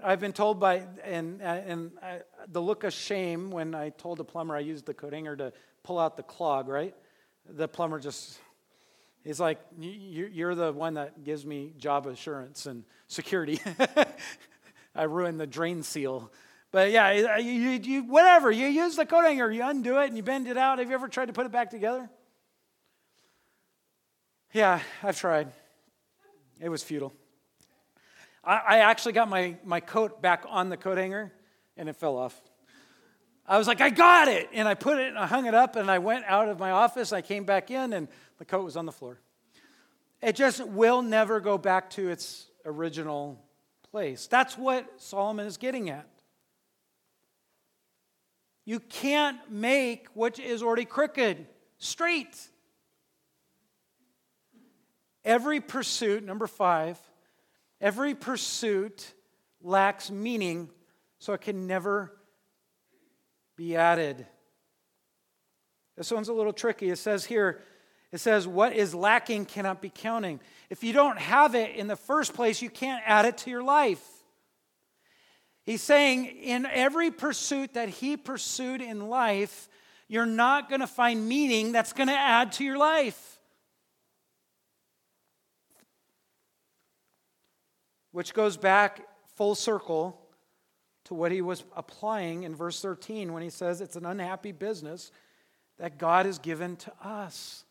I've 0.01 0.21
been 0.21 0.31
told 0.31 0.57
by, 0.57 0.83
and, 1.03 1.41
uh, 1.41 1.45
and 1.45 1.91
I, 2.01 2.21
the 2.47 2.61
look 2.61 2.85
of 2.85 2.93
shame 2.93 3.51
when 3.51 3.75
I 3.75 3.89
told 3.89 4.19
the 4.19 4.23
plumber 4.23 4.55
I 4.55 4.61
used 4.61 4.85
the 4.85 4.93
coat 4.93 5.11
hanger 5.11 5.35
to 5.35 5.51
pull 5.83 5.99
out 5.99 6.15
the 6.15 6.23
clog, 6.23 6.69
right? 6.69 6.95
the 7.49 7.67
plumber 7.67 7.99
just, 7.99 8.39
he's 9.23 9.39
like, 9.39 9.59
You're 9.79 10.55
the 10.55 10.71
one 10.71 10.95
that 10.95 11.23
gives 11.23 11.45
me 11.45 11.73
job 11.77 12.07
assurance 12.07 12.65
and 12.65 12.83
security. 13.07 13.59
I 14.95 15.03
ruined 15.03 15.39
the 15.39 15.47
drain 15.47 15.83
seal. 15.83 16.31
But 16.71 16.91
yeah, 16.91 17.37
you, 17.37 17.69
you, 17.69 18.03
whatever. 18.03 18.49
You 18.49 18.67
use 18.67 18.95
the 18.95 19.05
coat 19.05 19.23
hanger, 19.23 19.51
you 19.51 19.61
undo 19.63 19.99
it, 19.99 20.07
and 20.07 20.15
you 20.15 20.23
bend 20.23 20.47
it 20.47 20.57
out. 20.57 20.79
Have 20.79 20.87
you 20.87 20.93
ever 20.93 21.09
tried 21.09 21.25
to 21.25 21.33
put 21.33 21.45
it 21.45 21.51
back 21.51 21.69
together? 21.69 22.09
Yeah, 24.53 24.81
I've 25.03 25.17
tried. 25.17 25.51
It 26.59 26.69
was 26.69 26.83
futile. 26.83 27.13
I, 28.43 28.57
I 28.57 28.77
actually 28.79 29.13
got 29.13 29.29
my, 29.29 29.55
my 29.63 29.79
coat 29.79 30.21
back 30.21 30.45
on 30.47 30.69
the 30.69 30.77
coat 30.77 30.97
hanger, 30.97 31.31
and 31.77 31.89
it 31.89 31.95
fell 31.95 32.17
off. 32.17 32.39
I 33.51 33.57
was 33.57 33.67
like, 33.67 33.81
I 33.81 33.89
got 33.89 34.29
it. 34.29 34.47
And 34.53 34.65
I 34.65 34.75
put 34.75 34.97
it 34.97 35.09
and 35.09 35.19
I 35.19 35.27
hung 35.27 35.45
it 35.45 35.53
up 35.53 35.75
and 35.75 35.91
I 35.91 35.99
went 35.99 36.23
out 36.23 36.47
of 36.47 36.57
my 36.57 36.71
office. 36.71 37.11
I 37.11 37.19
came 37.19 37.43
back 37.43 37.69
in 37.69 37.91
and 37.91 38.07
the 38.37 38.45
coat 38.45 38.63
was 38.63 38.77
on 38.77 38.85
the 38.85 38.93
floor. 38.93 39.19
It 40.21 40.37
just 40.37 40.65
will 40.65 41.01
never 41.01 41.41
go 41.41 41.57
back 41.57 41.89
to 41.91 42.07
its 42.07 42.47
original 42.65 43.43
place. 43.91 44.27
That's 44.27 44.57
what 44.57 44.89
Solomon 45.01 45.47
is 45.47 45.57
getting 45.57 45.89
at. 45.89 46.07
You 48.63 48.79
can't 48.79 49.37
make 49.51 50.07
what 50.13 50.39
is 50.39 50.63
already 50.63 50.85
crooked 50.85 51.45
straight. 51.77 52.39
Every 55.25 55.59
pursuit, 55.59 56.23
number 56.23 56.47
five, 56.47 56.97
every 57.81 58.15
pursuit 58.15 59.13
lacks 59.61 60.09
meaning, 60.09 60.69
so 61.19 61.33
it 61.33 61.41
can 61.41 61.67
never 61.67 62.13
be 63.61 63.75
added. 63.75 64.25
This 65.95 66.09
one's 66.09 66.29
a 66.29 66.33
little 66.33 66.51
tricky. 66.51 66.89
It 66.89 66.97
says 66.97 67.25
here, 67.25 67.61
It 68.11 68.17
says, 68.17 68.47
What 68.47 68.73
is 68.73 68.95
lacking 68.95 69.45
cannot 69.45 69.83
be 69.83 69.91
counting. 69.93 70.39
If 70.71 70.83
you 70.83 70.93
don't 70.93 71.19
have 71.19 71.53
it 71.53 71.75
in 71.75 71.85
the 71.85 71.95
first 71.95 72.33
place, 72.33 72.63
you 72.63 72.71
can't 72.71 73.03
add 73.05 73.25
it 73.25 73.37
to 73.39 73.51
your 73.51 73.61
life. 73.61 74.03
He's 75.63 75.83
saying, 75.83 76.25
in 76.25 76.65
every 76.65 77.11
pursuit 77.11 77.75
that 77.75 77.89
he 77.89 78.17
pursued 78.17 78.81
in 78.81 79.09
life, 79.09 79.69
you're 80.07 80.25
not 80.25 80.67
going 80.67 80.81
to 80.81 80.87
find 80.87 81.29
meaning 81.29 81.71
that's 81.71 81.93
going 81.93 82.09
to 82.09 82.17
add 82.17 82.53
to 82.53 82.63
your 82.63 82.79
life. 82.79 83.39
Which 88.11 88.33
goes 88.33 88.57
back 88.57 89.05
full 89.35 89.53
circle 89.53 90.20
to 91.11 91.15
what 91.15 91.29
he 91.29 91.41
was 91.41 91.65
applying 91.75 92.43
in 92.43 92.55
verse 92.55 92.81
13 92.81 93.33
when 93.33 93.43
he 93.43 93.49
says 93.49 93.81
it's 93.81 93.97
an 93.97 94.05
unhappy 94.05 94.53
business 94.53 95.11
that 95.77 95.97
God 95.97 96.25
has 96.25 96.39
given 96.39 96.77
to 96.77 96.93
us. 97.03 97.65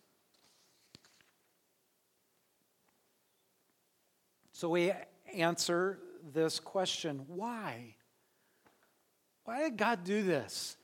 So 4.52 4.68
we 4.68 4.92
answer 5.34 5.98
this 6.34 6.60
question 6.60 7.24
why? 7.28 7.94
Why 9.44 9.62
did 9.62 9.78
God 9.78 10.04
do 10.04 10.22
this? 10.22 10.76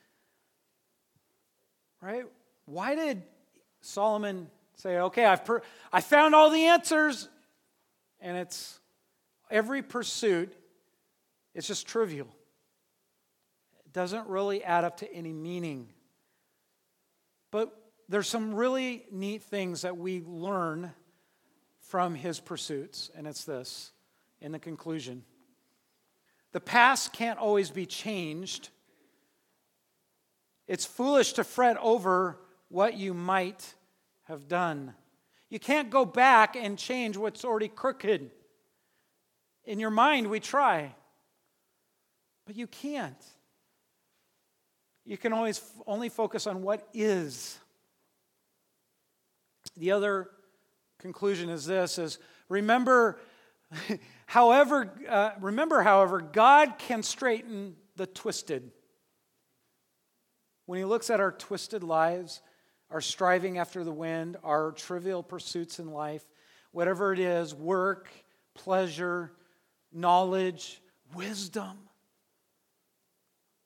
Right? 2.01 2.25
Why 2.65 2.95
did 2.95 3.21
Solomon 3.81 4.47
say, 4.77 4.97
okay, 4.97 5.25
I've 5.25 5.45
per- 5.45 5.61
I 5.93 6.01
found 6.01 6.33
all 6.33 6.49
the 6.49 6.65
answers, 6.65 7.29
and 8.19 8.35
it's 8.35 8.79
every 9.51 9.83
pursuit, 9.83 10.51
it's 11.53 11.67
just 11.67 11.85
trivial. 11.85 12.29
Doesn't 13.97 14.27
really 14.27 14.63
add 14.63 14.83
up 14.83 14.97
to 14.97 15.11
any 15.11 15.33
meaning. 15.33 15.89
But 17.49 17.75
there's 18.07 18.27
some 18.27 18.53
really 18.53 19.07
neat 19.11 19.41
things 19.41 19.81
that 19.81 19.97
we 19.97 20.21
learn 20.21 20.91
from 21.79 22.13
his 22.13 22.39
pursuits, 22.39 23.09
and 23.15 23.25
it's 23.25 23.43
this 23.43 23.93
in 24.39 24.51
the 24.51 24.59
conclusion. 24.59 25.23
The 26.51 26.59
past 26.59 27.11
can't 27.11 27.39
always 27.39 27.71
be 27.71 27.87
changed. 27.87 28.69
It's 30.67 30.85
foolish 30.85 31.33
to 31.33 31.43
fret 31.43 31.77
over 31.77 32.37
what 32.69 32.93
you 32.93 33.15
might 33.15 33.73
have 34.25 34.47
done. 34.47 34.93
You 35.49 35.57
can't 35.57 35.89
go 35.89 36.05
back 36.05 36.55
and 36.55 36.77
change 36.77 37.17
what's 37.17 37.43
already 37.43 37.67
crooked. 37.67 38.29
In 39.65 39.79
your 39.79 39.89
mind, 39.89 40.27
we 40.27 40.39
try, 40.39 40.93
but 42.45 42.55
you 42.55 42.67
can't. 42.67 43.17
You 45.07 45.17
can 45.17 45.31
always 45.31 45.61
only 45.87 46.09
focus 46.09 46.47
on 46.47 46.61
what 46.61 46.85
is. 46.93 47.57
The 49.77 49.91
other 49.91 50.29
conclusion 50.99 51.49
is 51.49 51.65
this 51.65 51.97
is 51.97 52.19
remember 52.49 53.19
however 54.25 54.91
uh, 55.07 55.31
remember 55.39 55.83
however 55.83 56.19
god 56.19 56.73
can 56.79 57.03
straighten 57.03 57.75
the 57.95 58.07
twisted 58.07 58.71
when 60.65 60.79
he 60.79 60.85
looks 60.85 61.11
at 61.11 61.19
our 61.19 61.31
twisted 61.31 61.83
lives 61.83 62.41
our 62.89 62.99
striving 62.99 63.59
after 63.59 63.83
the 63.83 63.91
wind 63.91 64.37
our 64.43 64.71
trivial 64.71 65.21
pursuits 65.21 65.77
in 65.77 65.91
life 65.91 66.25
whatever 66.71 67.13
it 67.13 67.19
is 67.19 67.53
work 67.53 68.09
pleasure 68.55 69.31
knowledge 69.93 70.81
wisdom 71.13 71.77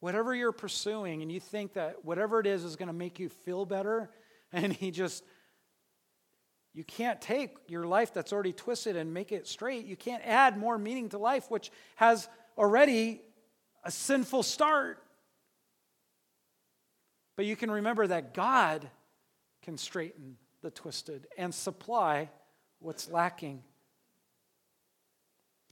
whatever 0.01 0.35
you're 0.35 0.51
pursuing 0.51 1.21
and 1.21 1.31
you 1.31 1.39
think 1.39 1.73
that 1.73 2.03
whatever 2.03 2.41
it 2.41 2.47
is 2.47 2.65
is 2.65 2.75
going 2.75 2.87
to 2.87 2.93
make 2.93 3.19
you 3.19 3.29
feel 3.29 3.65
better 3.65 4.09
and 4.51 4.73
he 4.73 4.91
just 4.91 5.23
you 6.73 6.83
can't 6.83 7.19
take 7.19 7.57
your 7.67 7.85
life 7.85 8.13
that's 8.13 8.31
already 8.31 8.53
twisted 8.53 8.95
and 8.95 9.13
make 9.13 9.31
it 9.33 9.45
straight. 9.45 9.85
You 9.85 9.97
can't 9.97 10.23
add 10.25 10.57
more 10.57 10.77
meaning 10.77 11.09
to 11.09 11.17
life, 11.17 11.51
which 11.51 11.69
has 11.97 12.29
already 12.57 13.21
a 13.83 13.91
sinful 13.91 14.43
start. 14.43 15.03
But 17.35 17.45
you 17.45 17.57
can 17.57 17.69
remember 17.69 18.07
that 18.07 18.33
God 18.33 18.89
can 19.63 19.77
straighten 19.77 20.37
the 20.61 20.71
twisted 20.71 21.27
and 21.37 21.53
supply 21.53 22.29
what's 22.79 23.09
lacking. 23.09 23.63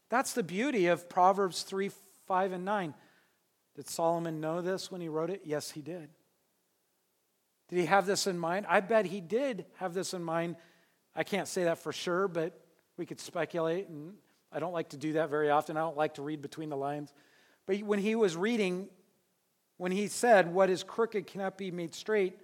That's 0.09 0.33
the 0.33 0.43
beauty 0.43 0.87
of 0.87 1.07
Proverbs 1.07 1.63
3, 1.63 1.91
5, 2.27 2.51
and 2.51 2.65
9. 2.65 2.93
Did 3.79 3.87
Solomon 3.87 4.41
know 4.41 4.59
this 4.59 4.91
when 4.91 4.99
he 4.99 5.07
wrote 5.07 5.29
it? 5.29 5.43
Yes, 5.45 5.71
he 5.71 5.81
did. 5.81 6.09
Did 7.69 7.79
he 7.79 7.85
have 7.85 8.05
this 8.05 8.27
in 8.27 8.37
mind? 8.37 8.65
I 8.67 8.81
bet 8.81 9.05
he 9.05 9.21
did 9.21 9.67
have 9.77 9.93
this 9.93 10.13
in 10.13 10.21
mind 10.21 10.57
I 11.15 11.23
can't 11.23 11.47
say 11.47 11.63
that 11.63 11.77
for 11.77 11.93
sure, 11.93 12.27
but 12.27 12.59
we 12.97 13.05
could 13.05 13.21
speculate, 13.21 13.87
and 13.87 14.15
I 14.51 14.59
don't 14.59 14.73
like 14.73 14.89
to 14.89 14.97
do 14.97 15.13
that 15.13 15.29
very 15.29 15.49
often. 15.49 15.77
I 15.77 15.79
don't 15.79 15.95
like 15.95 16.15
to 16.15 16.21
read 16.21 16.41
between 16.41 16.67
the 16.67 16.75
lines. 16.75 17.13
But 17.65 17.79
when 17.83 17.99
he 17.99 18.15
was 18.15 18.35
reading, 18.35 18.89
when 19.77 19.93
he 19.93 20.09
said, 20.09 20.53
What 20.53 20.69
is 20.69 20.83
crooked 20.83 21.25
cannot 21.25 21.57
be 21.57 21.71
made 21.71 21.95
straight, 21.95 22.37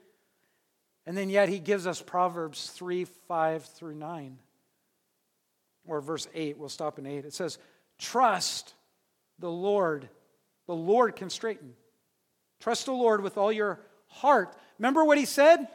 and 1.05 1.17
then 1.17 1.29
yet 1.29 1.49
he 1.49 1.59
gives 1.59 1.85
us 1.85 2.01
Proverbs 2.01 2.69
3 2.69 3.03
5 3.03 3.65
through 3.65 3.95
9, 3.95 4.37
or 5.85 5.99
verse 5.99 6.29
8. 6.33 6.57
We'll 6.57 6.69
stop 6.69 6.97
in 6.97 7.05
8. 7.05 7.25
It 7.25 7.33
says, 7.33 7.57
Trust 7.97 8.73
the 9.37 9.51
Lord. 9.51 10.07
The 10.67 10.75
Lord 10.75 11.15
can 11.15 11.29
straighten. 11.29 11.73
Trust 12.59 12.85
the 12.85 12.93
Lord 12.93 13.21
with 13.21 13.37
all 13.37 13.51
your 13.51 13.79
heart. 14.07 14.55
Remember 14.79 15.03
what 15.03 15.17
he 15.17 15.25
said? 15.25 15.67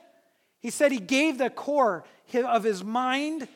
He 0.61 0.70
said 0.70 0.92
he 0.92 0.98
gave 0.98 1.38
the 1.38 1.50
core 1.50 2.05
of 2.35 2.64
his 2.64 2.85
mind, 2.85 3.48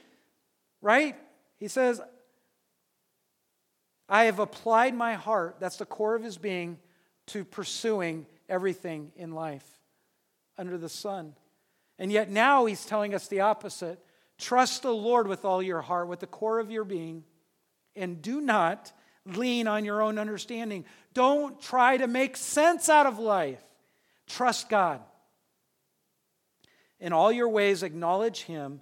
right? 0.80 1.16
He 1.58 1.68
says, 1.68 2.00
I 4.08 4.24
have 4.24 4.38
applied 4.38 4.94
my 4.94 5.14
heart, 5.14 5.56
that's 5.60 5.76
the 5.76 5.86
core 5.86 6.14
of 6.14 6.22
his 6.22 6.38
being, 6.38 6.78
to 7.28 7.44
pursuing 7.44 8.26
everything 8.48 9.12
in 9.16 9.32
life 9.32 9.64
under 10.58 10.76
the 10.76 10.88
sun. 10.88 11.34
And 11.98 12.12
yet 12.12 12.30
now 12.30 12.66
he's 12.66 12.84
telling 12.84 13.14
us 13.14 13.28
the 13.28 13.40
opposite. 13.40 13.98
Trust 14.38 14.82
the 14.82 14.92
Lord 14.92 15.26
with 15.26 15.44
all 15.44 15.62
your 15.62 15.80
heart, 15.80 16.08
with 16.08 16.20
the 16.20 16.26
core 16.26 16.58
of 16.58 16.70
your 16.70 16.84
being, 16.84 17.24
and 17.96 18.20
do 18.20 18.40
not 18.40 18.92
lean 19.24 19.66
on 19.66 19.84
your 19.84 20.02
own 20.02 20.18
understanding. 20.18 20.84
Don't 21.14 21.60
try 21.60 21.96
to 21.96 22.06
make 22.06 22.36
sense 22.36 22.88
out 22.88 23.06
of 23.06 23.18
life. 23.18 23.62
Trust 24.26 24.68
God. 24.68 25.00
In 26.98 27.12
all 27.12 27.30
your 27.30 27.48
ways, 27.48 27.82
acknowledge 27.82 28.42
him, 28.42 28.80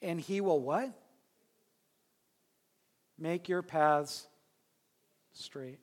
and 0.00 0.20
he 0.20 0.40
will 0.40 0.60
what? 0.60 0.92
Make 3.18 3.48
your 3.48 3.62
paths 3.62 4.26
straight. 5.32 5.78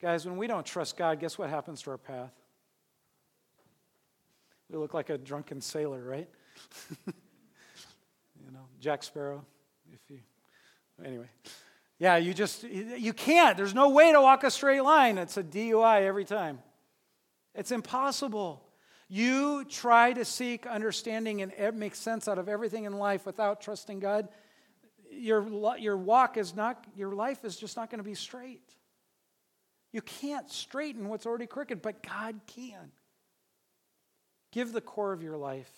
Guys, 0.00 0.26
when 0.26 0.36
we 0.36 0.46
don't 0.46 0.66
trust 0.66 0.96
God, 0.96 1.18
guess 1.18 1.36
what 1.38 1.50
happens 1.50 1.82
to 1.82 1.90
our 1.90 1.98
path? 1.98 2.32
We 4.70 4.78
look 4.78 4.94
like 4.94 5.10
a 5.10 5.18
drunken 5.18 5.60
sailor, 5.60 6.02
right? 6.02 6.28
you 7.06 8.52
know, 8.52 8.66
Jack 8.80 9.02
Sparrow, 9.02 9.44
if 9.92 10.00
you 10.08 10.20
anyway. 11.04 11.28
Yeah, 11.98 12.16
you 12.16 12.32
just 12.32 12.62
you 12.62 13.12
can't. 13.12 13.56
There's 13.56 13.74
no 13.74 13.88
way 13.90 14.12
to 14.12 14.20
walk 14.20 14.44
a 14.44 14.50
straight 14.50 14.82
line. 14.82 15.18
It's 15.18 15.36
a 15.36 15.42
DUI 15.42 16.02
every 16.02 16.24
time. 16.24 16.60
It's 17.54 17.72
impossible. 17.72 18.64
You 19.08 19.64
try 19.64 20.12
to 20.12 20.24
seek 20.24 20.66
understanding 20.66 21.42
and 21.42 21.78
make 21.78 21.94
sense 21.94 22.28
out 22.28 22.38
of 22.38 22.48
everything 22.48 22.84
in 22.84 22.92
life 22.98 23.24
without 23.24 23.60
trusting 23.62 24.00
God, 24.00 24.28
your, 25.10 25.76
your 25.78 25.96
walk 25.96 26.36
is 26.36 26.54
not, 26.54 26.84
your 26.94 27.12
life 27.12 27.44
is 27.44 27.56
just 27.56 27.76
not 27.76 27.90
going 27.90 27.98
to 27.98 28.04
be 28.04 28.14
straight. 28.14 28.74
You 29.92 30.02
can't 30.02 30.50
straighten 30.50 31.08
what's 31.08 31.24
already 31.24 31.46
crooked, 31.46 31.80
but 31.80 32.02
God 32.02 32.40
can. 32.46 32.92
Give 34.52 34.72
the 34.72 34.82
core 34.82 35.12
of 35.12 35.22
your 35.22 35.36
life, 35.36 35.72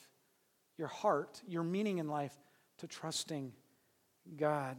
your 0.77 0.89
heart, 0.89 1.41
your 1.47 1.63
meaning 1.63 1.99
in 1.99 2.09
life 2.09 2.35
to 2.79 2.89
trusting 2.89 3.53
God. 4.37 4.77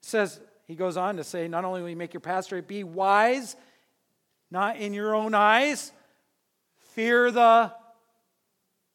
Says, 0.00 0.40
he 0.66 0.74
goes 0.74 0.96
on 0.96 1.16
to 1.16 1.24
say, 1.24 1.48
not 1.48 1.64
only 1.64 1.82
will 1.82 1.88
you 1.88 1.96
make 1.96 2.14
your 2.14 2.42
straight, 2.42 2.68
be 2.68 2.84
wise, 2.84 3.56
not 4.50 4.76
in 4.76 4.92
your 4.92 5.14
own 5.14 5.34
eyes, 5.34 5.92
Fear 6.98 7.30
the. 7.30 7.72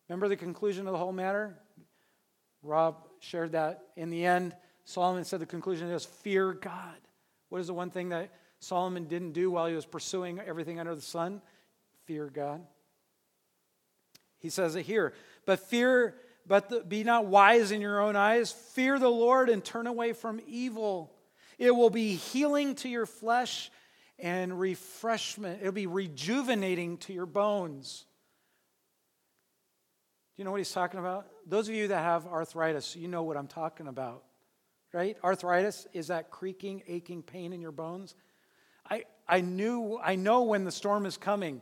Remember 0.10 0.28
the 0.28 0.36
conclusion 0.36 0.88
of 0.88 0.92
the 0.92 0.98
whole 0.98 1.14
matter? 1.14 1.58
Rob 2.62 2.98
shared 3.22 3.54
that. 3.54 3.82
In 3.96 4.10
the 4.10 4.26
end, 4.26 4.54
Solomon 4.84 5.24
said 5.24 5.40
the 5.40 5.46
conclusion 5.46 5.90
is 5.90 6.04
fear 6.04 6.52
God. 6.52 6.98
What 7.48 7.62
is 7.62 7.68
the 7.68 7.74
one 7.74 7.92
thing 7.92 8.10
that 8.10 8.30
Solomon 8.60 9.06
didn't 9.06 9.32
do 9.32 9.50
while 9.50 9.68
he 9.68 9.74
was 9.74 9.86
pursuing 9.86 10.38
everything 10.42 10.82
under 10.82 10.94
the 10.94 11.02
sun? 11.02 11.42
Fear 12.06 12.28
God. 12.28 12.62
He 14.38 14.50
says 14.50 14.76
it 14.76 14.86
here. 14.86 15.14
But 15.46 15.62
fear, 15.62 16.16
but 16.46 16.70
the, 16.70 16.82
be 16.82 17.04
not 17.04 17.26
wise 17.26 17.72
in 17.72 17.82
your 17.82 18.02
own 18.02 18.16
eyes. 18.16 18.52
Fear 18.52 19.00
the 19.00 19.10
Lord 19.10 19.50
and 19.50 19.64
turn 19.64 19.88
away 19.88 20.14
from 20.14 20.42
evil. 20.48 21.14
It 21.58 21.72
will 21.72 21.90
be 21.90 22.16
healing 22.16 22.76
to 22.76 22.90
your 22.90 23.06
flesh 23.06 23.72
and 24.20 24.60
refreshment. 24.60 25.60
It'll 25.62 25.72
be 25.72 25.88
rejuvenating 25.88 26.98
to 27.00 27.14
your 27.14 27.26
bones. 27.26 28.06
Do 30.36 30.42
you 30.42 30.46
know 30.46 30.52
what 30.52 30.58
he's 30.58 30.72
talking 30.72 31.00
about? 31.00 31.28
Those 31.46 31.70
of 31.70 31.76
you 31.76 31.90
that 31.90 32.00
have 32.00 32.26
arthritis, 32.26 32.96
you 32.96 33.08
know 33.08 33.24
what 33.24 33.38
I'm 33.38 33.48
talking 33.48 33.88
about, 33.88 34.24
right? 34.92 35.16
Arthritis 35.24 35.88
is 35.94 36.08
that 36.08 36.32
creaking, 36.32 36.84
aching 36.88 37.22
pain 37.22 37.54
in 37.54 37.62
your 37.62 37.72
bones. 37.72 38.16
I, 38.90 39.04
I 39.28 39.42
knew, 39.42 40.00
I 40.02 40.16
know 40.16 40.44
when 40.44 40.64
the 40.64 40.72
storm 40.72 41.06
is 41.06 41.18
coming. 41.18 41.62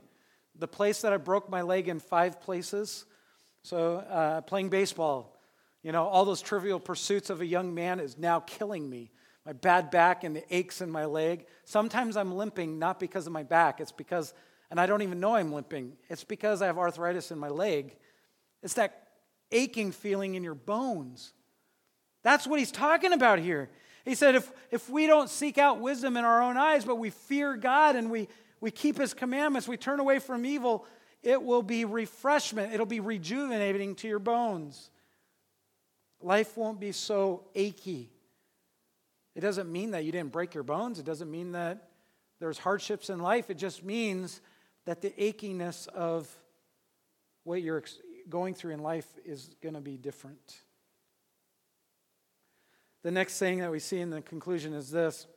The 0.57 0.67
place 0.67 1.01
that 1.01 1.13
I 1.13 1.17
broke 1.17 1.49
my 1.49 1.61
leg 1.61 1.89
in 1.89 1.99
five 1.99 2.41
places. 2.41 3.05
So, 3.63 3.97
uh, 3.97 4.41
playing 4.41 4.69
baseball, 4.69 5.39
you 5.83 5.91
know, 5.91 6.05
all 6.07 6.25
those 6.25 6.41
trivial 6.41 6.79
pursuits 6.79 7.29
of 7.29 7.41
a 7.41 7.45
young 7.45 7.73
man 7.73 7.99
is 7.99 8.17
now 8.17 8.39
killing 8.41 8.89
me. 8.89 9.11
My 9.45 9.53
bad 9.53 9.91
back 9.91 10.23
and 10.23 10.35
the 10.35 10.55
aches 10.55 10.81
in 10.81 10.91
my 10.91 11.05
leg. 11.05 11.45
Sometimes 11.65 12.17
I'm 12.17 12.35
limping 12.35 12.79
not 12.79 12.99
because 12.99 13.27
of 13.27 13.33
my 13.33 13.43
back, 13.43 13.79
it's 13.79 13.91
because, 13.91 14.33
and 14.69 14.79
I 14.79 14.85
don't 14.85 15.01
even 15.01 15.19
know 15.19 15.35
I'm 15.35 15.51
limping, 15.51 15.93
it's 16.09 16.23
because 16.23 16.61
I 16.61 16.67
have 16.67 16.77
arthritis 16.77 17.31
in 17.31 17.39
my 17.39 17.49
leg 17.49 17.95
it's 18.63 18.75
that 18.75 19.07
aching 19.51 19.91
feeling 19.91 20.35
in 20.35 20.43
your 20.43 20.55
bones. 20.55 21.33
That's 22.23 22.45
what 22.45 22.59
he's 22.59 22.71
talking 22.71 23.13
about 23.13 23.39
here. 23.39 23.69
He 24.05 24.15
said, 24.15 24.35
if, 24.35 24.51
if 24.71 24.89
we 24.89 25.07
don't 25.07 25.29
seek 25.29 25.57
out 25.57 25.79
wisdom 25.79 26.17
in 26.17 26.23
our 26.23 26.41
own 26.41 26.57
eyes, 26.57 26.85
but 26.85 26.95
we 26.95 27.09
fear 27.09 27.55
God 27.55 27.95
and 27.95 28.09
we, 28.09 28.27
we 28.59 28.71
keep 28.71 28.97
his 28.97 29.13
commandments, 29.13 29.67
we 29.67 29.77
turn 29.77 29.99
away 29.99 30.19
from 30.19 30.45
evil, 30.45 30.85
it 31.23 31.41
will 31.41 31.63
be 31.63 31.85
refreshment. 31.85 32.73
It'll 32.73 32.85
be 32.85 32.99
rejuvenating 32.99 33.95
to 33.95 34.07
your 34.07 34.19
bones. 34.19 34.89
Life 36.21 36.57
won't 36.57 36.79
be 36.79 36.91
so 36.91 37.43
achy. 37.55 38.09
It 39.35 39.41
doesn't 39.41 39.71
mean 39.71 39.91
that 39.91 40.03
you 40.03 40.11
didn't 40.11 40.31
break 40.31 40.53
your 40.53 40.63
bones. 40.63 40.99
It 40.99 41.05
doesn't 41.05 41.29
mean 41.29 41.53
that 41.53 41.89
there's 42.39 42.57
hardships 42.57 43.09
in 43.09 43.19
life. 43.19 43.49
It 43.49 43.57
just 43.57 43.83
means 43.83 44.41
that 44.85 45.01
the 45.01 45.11
achiness 45.11 45.87
of 45.87 46.27
what 47.43 47.61
you're 47.61 47.83
going 48.29 48.53
through 48.53 48.73
in 48.73 48.81
life 48.81 49.07
is 49.25 49.55
going 49.61 49.75
to 49.75 49.81
be 49.81 49.97
different. 49.97 50.61
The 53.03 53.11
next 53.11 53.39
thing 53.39 53.59
that 53.59 53.71
we 53.71 53.79
see 53.79 53.99
in 53.99 54.09
the 54.09 54.21
conclusion 54.21 54.73
is 54.73 54.91
this 54.91 55.27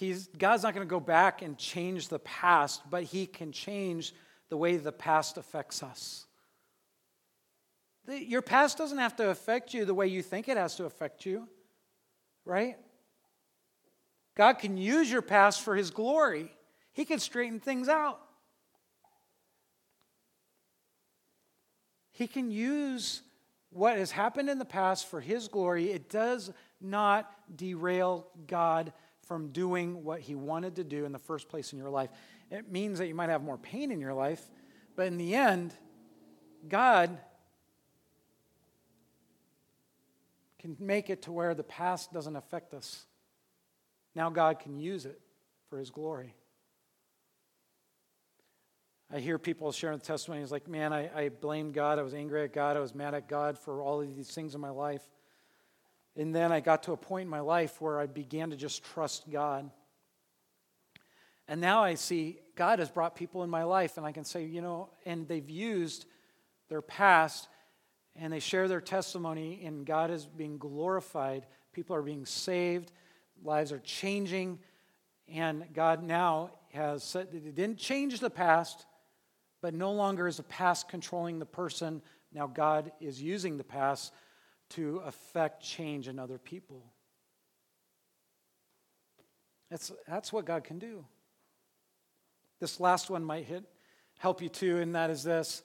He's, 0.00 0.28
God's 0.28 0.62
not 0.62 0.72
going 0.72 0.86
to 0.86 0.90
go 0.90 0.98
back 0.98 1.42
and 1.42 1.58
change 1.58 2.08
the 2.08 2.20
past, 2.20 2.80
but 2.88 3.02
He 3.02 3.26
can 3.26 3.52
change 3.52 4.14
the 4.48 4.56
way 4.56 4.78
the 4.78 4.92
past 4.92 5.36
affects 5.36 5.82
us. 5.82 6.24
The, 8.06 8.18
your 8.18 8.40
past 8.40 8.78
doesn't 8.78 8.96
have 8.96 9.16
to 9.16 9.28
affect 9.28 9.74
you 9.74 9.84
the 9.84 9.92
way 9.92 10.06
you 10.06 10.22
think 10.22 10.48
it 10.48 10.56
has 10.56 10.76
to 10.76 10.86
affect 10.86 11.26
you, 11.26 11.46
right? 12.46 12.78
God 14.38 14.54
can 14.54 14.78
use 14.78 15.12
your 15.12 15.20
past 15.20 15.60
for 15.60 15.76
His 15.76 15.90
glory, 15.90 16.50
He 16.94 17.04
can 17.04 17.18
straighten 17.18 17.60
things 17.60 17.86
out. 17.86 18.22
He 22.12 22.26
can 22.26 22.50
use 22.50 23.20
what 23.68 23.98
has 23.98 24.10
happened 24.10 24.48
in 24.48 24.58
the 24.58 24.64
past 24.64 25.08
for 25.08 25.20
His 25.20 25.48
glory. 25.48 25.90
It 25.90 26.08
does 26.08 26.50
not 26.80 27.30
derail 27.54 28.26
God 28.46 28.94
from 29.30 29.52
doing 29.52 30.02
what 30.02 30.18
He 30.18 30.34
wanted 30.34 30.74
to 30.74 30.82
do 30.82 31.04
in 31.04 31.12
the 31.12 31.18
first 31.20 31.48
place 31.48 31.72
in 31.72 31.78
your 31.78 31.88
life. 31.88 32.10
It 32.50 32.68
means 32.68 32.98
that 32.98 33.06
you 33.06 33.14
might 33.14 33.28
have 33.28 33.44
more 33.44 33.58
pain 33.58 33.92
in 33.92 34.00
your 34.00 34.12
life, 34.12 34.42
but 34.96 35.06
in 35.06 35.18
the 35.18 35.36
end, 35.36 35.72
God 36.68 37.16
can 40.58 40.76
make 40.80 41.10
it 41.10 41.22
to 41.22 41.30
where 41.30 41.54
the 41.54 41.62
past 41.62 42.12
doesn't 42.12 42.34
affect 42.34 42.74
us. 42.74 43.04
Now 44.16 44.30
God 44.30 44.58
can 44.58 44.80
use 44.80 45.06
it 45.06 45.20
for 45.68 45.78
His 45.78 45.90
glory. 45.90 46.34
I 49.14 49.20
hear 49.20 49.38
people 49.38 49.70
sharing 49.70 49.98
the 49.98 50.04
testimonies 50.04 50.50
like, 50.50 50.66
man, 50.66 50.92
I, 50.92 51.08
I 51.16 51.28
blamed 51.28 51.74
God. 51.74 52.00
I 52.00 52.02
was 52.02 52.14
angry 52.14 52.42
at 52.42 52.52
God. 52.52 52.76
I 52.76 52.80
was 52.80 52.96
mad 52.96 53.14
at 53.14 53.28
God 53.28 53.56
for 53.56 53.80
all 53.80 54.00
of 54.00 54.12
these 54.12 54.32
things 54.32 54.56
in 54.56 54.60
my 54.60 54.70
life. 54.70 55.08
And 56.16 56.34
then 56.34 56.52
I 56.52 56.60
got 56.60 56.82
to 56.84 56.92
a 56.92 56.96
point 56.96 57.24
in 57.24 57.30
my 57.30 57.40
life 57.40 57.80
where 57.80 58.00
I 58.00 58.06
began 58.06 58.50
to 58.50 58.56
just 58.56 58.84
trust 58.84 59.30
God. 59.30 59.70
And 61.48 61.60
now 61.60 61.82
I 61.82 61.94
see 61.94 62.38
God 62.54 62.78
has 62.78 62.90
brought 62.90 63.16
people 63.16 63.42
in 63.42 63.50
my 63.50 63.64
life, 63.64 63.96
and 63.96 64.06
I 64.06 64.12
can 64.12 64.24
say, 64.24 64.44
you 64.44 64.60
know, 64.60 64.90
and 65.04 65.26
they've 65.26 65.50
used 65.50 66.06
their 66.68 66.82
past 66.82 67.48
and 68.16 68.32
they 68.32 68.40
share 68.40 68.68
their 68.68 68.80
testimony, 68.80 69.62
and 69.64 69.86
God 69.86 70.10
is 70.10 70.26
being 70.26 70.58
glorified. 70.58 71.46
People 71.72 71.94
are 71.94 72.02
being 72.02 72.26
saved, 72.26 72.92
lives 73.42 73.72
are 73.72 73.78
changing, 73.78 74.58
and 75.28 75.64
God 75.72 76.02
now 76.02 76.50
has 76.72 77.02
said 77.04 77.28
it 77.32 77.54
didn't 77.54 77.78
change 77.78 78.20
the 78.20 78.30
past, 78.30 78.84
but 79.62 79.74
no 79.74 79.92
longer 79.92 80.26
is 80.26 80.36
the 80.38 80.42
past 80.42 80.88
controlling 80.88 81.38
the 81.38 81.46
person. 81.46 82.02
Now 82.32 82.46
God 82.46 82.92
is 83.00 83.22
using 83.22 83.56
the 83.56 83.64
past 83.64 84.12
to 84.70 85.02
affect 85.04 85.62
change 85.62 86.08
in 86.08 86.18
other 86.18 86.38
people. 86.38 86.82
That's, 89.70 89.92
that's 90.08 90.32
what 90.32 90.44
God 90.44 90.64
can 90.64 90.78
do. 90.78 91.04
This 92.60 92.80
last 92.80 93.08
one 93.08 93.24
might 93.24 93.44
hit, 93.44 93.64
help 94.18 94.42
you 94.42 94.48
too, 94.48 94.78
and 94.78 94.94
that 94.94 95.10
is 95.10 95.22
this 95.22 95.62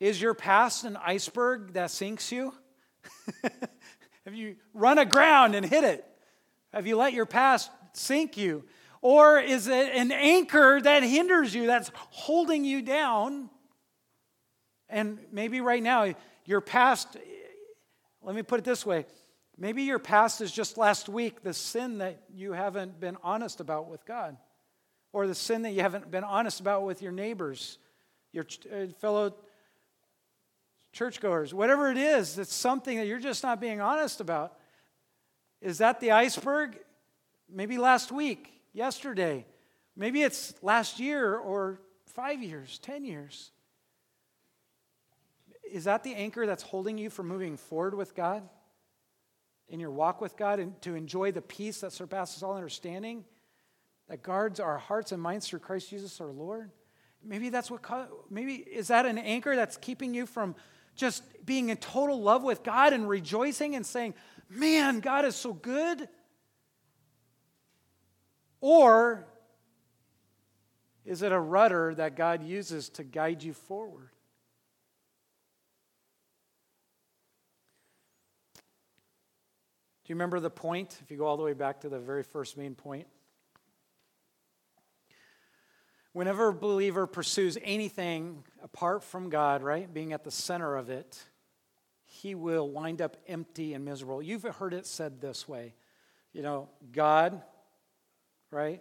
Is 0.00 0.20
your 0.20 0.34
past 0.34 0.84
an 0.84 0.96
iceberg 0.96 1.74
that 1.74 1.90
sinks 1.90 2.32
you? 2.32 2.52
Have 4.24 4.34
you 4.34 4.56
run 4.74 4.98
aground 4.98 5.54
and 5.54 5.64
hit 5.64 5.84
it? 5.84 6.04
Have 6.72 6.86
you 6.86 6.96
let 6.96 7.14
your 7.14 7.26
past 7.26 7.70
sink 7.94 8.36
you? 8.36 8.64
Or 9.00 9.38
is 9.38 9.68
it 9.68 9.94
an 9.94 10.12
anchor 10.12 10.80
that 10.80 11.02
hinders 11.02 11.54
you, 11.54 11.66
that's 11.66 11.90
holding 12.10 12.64
you 12.64 12.82
down? 12.82 13.48
And 14.88 15.18
maybe 15.32 15.60
right 15.60 15.82
now, 15.82 16.14
your 16.44 16.60
past, 16.60 17.16
let 18.28 18.36
me 18.36 18.42
put 18.42 18.58
it 18.58 18.64
this 18.64 18.84
way 18.84 19.06
maybe 19.56 19.84
your 19.84 19.98
past 19.98 20.42
is 20.42 20.52
just 20.52 20.76
last 20.76 21.08
week 21.08 21.42
the 21.42 21.54
sin 21.54 21.96
that 21.98 22.20
you 22.34 22.52
haven't 22.52 23.00
been 23.00 23.16
honest 23.22 23.58
about 23.58 23.88
with 23.88 24.04
God, 24.04 24.36
or 25.14 25.26
the 25.26 25.34
sin 25.34 25.62
that 25.62 25.72
you 25.72 25.80
haven't 25.80 26.10
been 26.10 26.24
honest 26.24 26.60
about 26.60 26.84
with 26.84 27.00
your 27.00 27.10
neighbors, 27.10 27.78
your 28.32 28.44
uh, 28.70 28.86
fellow 29.00 29.34
churchgoers, 30.92 31.54
whatever 31.54 31.90
it 31.90 31.96
is, 31.96 32.38
it's 32.38 32.52
something 32.52 32.98
that 32.98 33.06
you're 33.06 33.18
just 33.18 33.42
not 33.42 33.62
being 33.62 33.80
honest 33.80 34.20
about. 34.20 34.58
Is 35.62 35.78
that 35.78 35.98
the 35.98 36.10
iceberg? 36.10 36.78
Maybe 37.50 37.78
last 37.78 38.12
week 38.12 38.52
yesterday. 38.74 39.46
Maybe 39.96 40.22
it's 40.22 40.52
last 40.60 41.00
year 41.00 41.34
or 41.34 41.80
five 42.04 42.42
years, 42.42 42.78
10 42.80 43.04
years. 43.04 43.52
Is 45.70 45.84
that 45.84 46.04
the 46.04 46.14
anchor 46.14 46.46
that's 46.46 46.62
holding 46.62 46.98
you 46.98 47.10
from 47.10 47.28
moving 47.28 47.56
forward 47.56 47.94
with 47.94 48.14
God 48.14 48.42
in 49.68 49.80
your 49.80 49.90
walk 49.90 50.20
with 50.20 50.36
God 50.36 50.60
and 50.60 50.80
to 50.82 50.94
enjoy 50.94 51.32
the 51.32 51.42
peace 51.42 51.80
that 51.80 51.92
surpasses 51.92 52.42
all 52.42 52.56
understanding 52.56 53.24
that 54.08 54.22
guards 54.22 54.60
our 54.60 54.78
hearts 54.78 55.12
and 55.12 55.22
minds 55.22 55.46
through 55.48 55.58
Christ 55.58 55.90
Jesus 55.90 56.20
our 56.20 56.32
Lord? 56.32 56.70
Maybe 57.22 57.48
that's 57.50 57.70
what, 57.70 57.84
maybe 58.30 58.54
is 58.54 58.88
that 58.88 59.06
an 59.06 59.18
anchor 59.18 59.56
that's 59.56 59.76
keeping 59.76 60.14
you 60.14 60.26
from 60.26 60.54
just 60.94 61.22
being 61.44 61.68
in 61.68 61.76
total 61.76 62.20
love 62.20 62.42
with 62.42 62.62
God 62.62 62.92
and 62.92 63.08
rejoicing 63.08 63.76
and 63.76 63.84
saying, 63.84 64.14
man, 64.48 65.00
God 65.00 65.24
is 65.24 65.36
so 65.36 65.52
good? 65.52 66.08
Or 68.60 69.26
is 71.04 71.22
it 71.22 71.32
a 71.32 71.38
rudder 71.38 71.94
that 71.94 72.16
God 72.16 72.42
uses 72.42 72.88
to 72.90 73.04
guide 73.04 73.42
you 73.42 73.52
forward? 73.52 74.10
Do 80.08 80.12
you 80.12 80.14
remember 80.14 80.40
the 80.40 80.48
point? 80.48 80.98
If 81.02 81.10
you 81.10 81.18
go 81.18 81.26
all 81.26 81.36
the 81.36 81.42
way 81.42 81.52
back 81.52 81.82
to 81.82 81.90
the 81.90 81.98
very 81.98 82.22
first 82.22 82.56
main 82.56 82.74
point. 82.74 83.06
Whenever 86.14 86.48
a 86.48 86.54
believer 86.54 87.06
pursues 87.06 87.58
anything 87.62 88.42
apart 88.62 89.04
from 89.04 89.28
God, 89.28 89.62
right, 89.62 89.92
being 89.92 90.14
at 90.14 90.24
the 90.24 90.30
center 90.30 90.76
of 90.76 90.88
it, 90.88 91.22
he 92.06 92.34
will 92.34 92.70
wind 92.70 93.02
up 93.02 93.18
empty 93.28 93.74
and 93.74 93.84
miserable. 93.84 94.22
You've 94.22 94.44
heard 94.44 94.72
it 94.72 94.86
said 94.86 95.20
this 95.20 95.46
way 95.46 95.74
you 96.32 96.40
know, 96.40 96.70
God 96.90 97.42
right? 98.50 98.80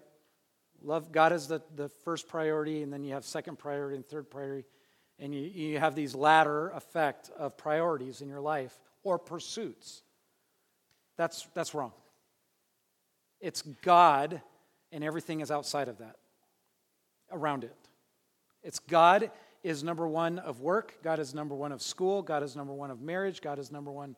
Love 0.81 1.11
God 1.11 1.33
is 1.33 1.49
the, 1.49 1.61
the 1.75 1.89
first 1.89 2.29
priority, 2.29 2.83
and 2.83 2.93
then 2.93 3.03
you 3.03 3.13
have 3.13 3.25
second 3.25 3.59
priority 3.59 3.97
and 3.97 4.05
third 4.05 4.29
priority. 4.29 4.65
And 5.19 5.35
you, 5.35 5.41
you 5.41 5.79
have 5.79 5.93
these 5.93 6.15
ladder 6.15 6.69
effect 6.69 7.31
of 7.37 7.57
priorities 7.57 8.21
in 8.21 8.29
your 8.29 8.39
life 8.39 8.79
or 9.03 9.19
pursuits. 9.19 10.03
That's, 11.17 11.47
that's 11.53 11.73
wrong. 11.73 11.91
It's 13.39 13.61
God, 13.61 14.41
and 14.91 15.03
everything 15.03 15.41
is 15.41 15.51
outside 15.51 15.87
of 15.87 15.97
that, 15.97 16.15
around 17.31 17.63
it. 17.63 17.75
It's 18.63 18.79
God 18.79 19.31
is 19.63 19.83
number 19.83 20.07
one 20.07 20.39
of 20.39 20.61
work, 20.61 20.97
God 21.03 21.19
is 21.19 21.33
number 21.33 21.55
one 21.55 21.71
of 21.71 21.81
school, 21.81 22.21
God 22.21 22.43
is 22.43 22.55
number 22.55 22.73
one 22.73 22.91
of 22.91 23.01
marriage, 23.01 23.41
God 23.41 23.59
is 23.59 23.71
number 23.71 23.91
one. 23.91 24.15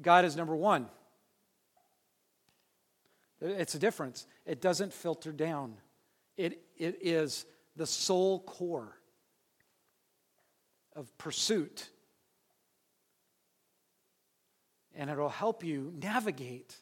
God 0.00 0.24
is 0.24 0.36
number 0.36 0.56
one. 0.56 0.88
It's 3.40 3.74
a 3.74 3.78
difference. 3.78 4.26
It 4.46 4.60
doesn't 4.60 4.92
filter 4.92 5.32
down, 5.32 5.74
it, 6.36 6.62
it 6.76 6.98
is 7.00 7.46
the 7.76 7.86
sole 7.86 8.40
core. 8.40 8.96
of 10.94 11.16
pursuit. 11.18 11.88
And 14.94 15.08
it'll 15.10 15.28
help 15.28 15.64
you 15.64 15.92
navigate 16.02 16.76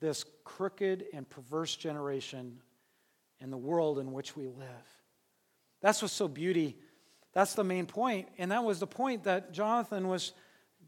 this 0.00 0.24
crooked 0.44 1.04
and 1.12 1.28
perverse 1.28 1.74
generation 1.76 2.58
and 3.40 3.52
the 3.52 3.56
world 3.56 3.98
in 3.98 4.12
which 4.12 4.36
we 4.36 4.46
live. 4.46 4.86
That's 5.80 6.02
what's 6.02 6.14
so 6.14 6.28
beauty. 6.28 6.76
That's 7.32 7.54
the 7.54 7.64
main 7.64 7.86
point. 7.86 8.28
And 8.38 8.50
that 8.52 8.64
was 8.64 8.80
the 8.80 8.86
point 8.86 9.24
that 9.24 9.52
Jonathan 9.52 10.08
was 10.08 10.32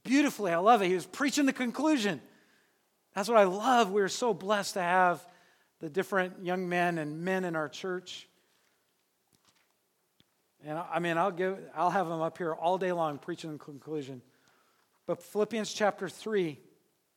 beautifully, 0.02 0.52
I 0.52 0.58
love 0.58 0.82
it. 0.82 0.88
He 0.88 0.94
was 0.94 1.06
preaching 1.06 1.46
the 1.46 1.52
conclusion. 1.52 2.20
That's 3.14 3.28
what 3.28 3.38
I 3.38 3.44
love. 3.44 3.90
We're 3.90 4.08
so 4.08 4.32
blessed 4.32 4.74
to 4.74 4.82
have 4.82 5.24
the 5.80 5.88
different 5.88 6.44
young 6.44 6.68
men 6.68 6.98
and 6.98 7.22
men 7.22 7.44
in 7.44 7.56
our 7.56 7.68
church. 7.68 8.28
And 10.64 10.78
I 10.78 10.98
mean, 10.98 11.16
I'll 11.16 11.30
give, 11.30 11.58
I'll 11.74 11.90
have 11.90 12.08
them 12.08 12.20
up 12.20 12.38
here 12.38 12.52
all 12.52 12.78
day 12.78 12.92
long 12.92 13.18
preaching 13.18 13.52
the 13.52 13.58
conclusion. 13.58 14.22
But 15.10 15.24
Philippians 15.24 15.72
chapter 15.72 16.08
3, 16.08 16.56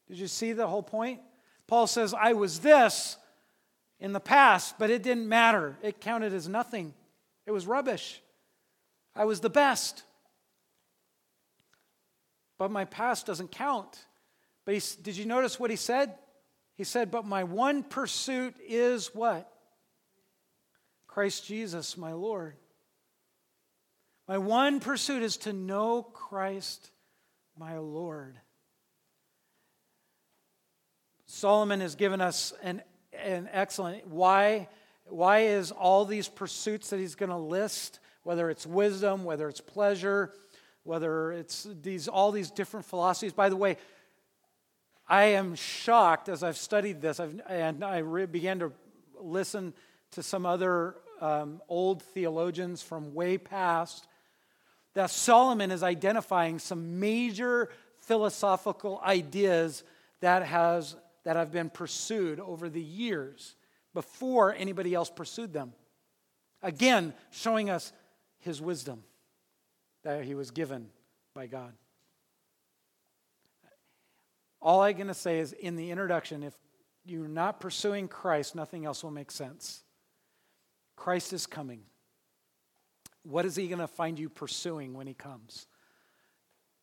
did 0.08 0.18
you 0.18 0.26
see 0.26 0.54
the 0.54 0.66
whole 0.66 0.82
point? 0.82 1.20
Paul 1.68 1.86
says, 1.86 2.12
I 2.12 2.34
was 2.34 2.60
this 2.60 3.18
in 4.00 4.14
the 4.14 4.20
past, 4.20 4.80
but 4.80 4.90
it 4.90 5.04
didn't 5.04 5.30
matter. 5.30 5.78
It 5.84 6.02
counted 6.02 6.34
as 6.34 6.48
nothing, 6.48 6.96
it 7.46 7.52
was 7.52 7.68
rubbish. 7.68 8.20
I 9.16 9.26
was 9.26 9.42
the 9.42 9.50
best. 9.52 10.02
But 12.58 12.72
my 12.72 12.86
past 12.86 13.28
doesn't 13.28 13.52
count. 13.52 14.08
But 14.66 14.74
he, 14.74 14.82
did 15.04 15.16
you 15.16 15.28
notice 15.28 15.60
what 15.60 15.70
he 15.70 15.76
said? 15.76 16.16
He 16.74 16.86
said, 16.86 17.12
But 17.12 17.28
my 17.28 17.44
one 17.44 17.84
pursuit 17.84 18.56
is 18.68 19.14
what? 19.14 19.48
Christ 21.06 21.46
Jesus, 21.46 21.96
my 21.96 22.14
Lord. 22.14 22.56
My 24.28 24.40
one 24.40 24.80
pursuit 24.80 25.22
is 25.22 25.38
to 25.38 25.54
know 25.54 26.02
Christ, 26.02 26.90
my 27.58 27.78
Lord. 27.78 28.38
Solomon 31.26 31.82
has 31.82 31.96
given 31.96 32.22
us 32.22 32.54
an, 32.62 32.82
an 33.14 33.50
excellent 33.52 34.08
why. 34.08 34.68
Why 35.06 35.40
is 35.40 35.72
all 35.72 36.06
these 36.06 36.30
pursuits 36.30 36.90
that 36.92 37.00
he's 37.00 37.16
going 37.16 37.30
to 37.30 37.38
list, 37.38 38.00
whether 38.24 38.50
it's 38.50 38.66
wisdom, 38.66 39.24
whether 39.24 39.50
it's 39.50 39.62
pleasure, 39.62 40.34
whether 40.84 41.32
it's 41.32 41.68
these 41.82 42.08
all 42.08 42.32
these 42.32 42.52
different 42.52 42.86
philosophies. 42.86 43.34
By 43.34 43.50
the 43.50 43.56
way, 43.56 43.78
I 45.08 45.26
am 45.26 45.56
shocked 45.56 46.30
as 46.30 46.44
I've 46.44 46.58
studied 46.58 47.02
this, 47.02 47.20
I've, 47.20 47.42
and 47.50 47.84
I 47.84 48.00
re- 48.00 48.26
began 48.26 48.60
to 48.60 48.72
listen 49.20 49.74
to 50.12 50.24
some 50.24 50.46
other 50.46 50.96
um, 51.22 51.62
old 51.68 52.02
theologians 52.02 52.82
from 52.82 53.14
way 53.14 53.38
past, 53.38 54.08
that 54.94 55.10
Solomon 55.10 55.72
is 55.72 55.84
identifying 55.84 56.60
some 56.60 57.00
major 57.00 57.70
philosophical 58.00 59.02
ideas 59.04 59.84
that, 60.20 60.44
has, 60.44 60.96
that 61.24 61.36
have 61.36 61.52
been 61.52 61.70
pursued 61.70 62.40
over 62.40 62.70
the 62.70 62.82
years 62.82 63.56
before 63.94 64.54
anybody 64.54 64.94
else 64.94 65.10
pursued 65.10 65.54
them. 65.54 65.74
Again, 66.62 67.14
showing 67.32 67.70
us 67.70 67.92
his 68.40 68.62
wisdom 68.62 69.04
that 70.04 70.24
he 70.24 70.36
was 70.36 70.52
given 70.52 70.90
by 71.34 71.48
God. 71.48 71.74
All 74.62 74.82
I'm 74.82 74.96
going 74.96 75.08
to 75.08 75.14
say 75.14 75.40
is 75.40 75.52
in 75.54 75.76
the 75.76 75.92
introduction, 75.92 76.44
if 76.44 76.54
you're 77.06 77.28
not 77.28 77.60
pursuing 77.60 78.08
Christ, 78.08 78.56
nothing 78.56 78.86
else 78.86 79.04
will 79.04 79.12
make 79.12 79.32
sense. 79.32 79.84
Christ 80.96 81.34
is 81.34 81.46
coming. 81.46 81.82
What 83.24 83.46
is 83.46 83.56
he 83.56 83.68
going 83.68 83.80
to 83.80 83.88
find 83.88 84.20
you 84.20 84.30
pursuing 84.30 84.94
when 84.94 85.08
he 85.08 85.14
comes? 85.14 85.68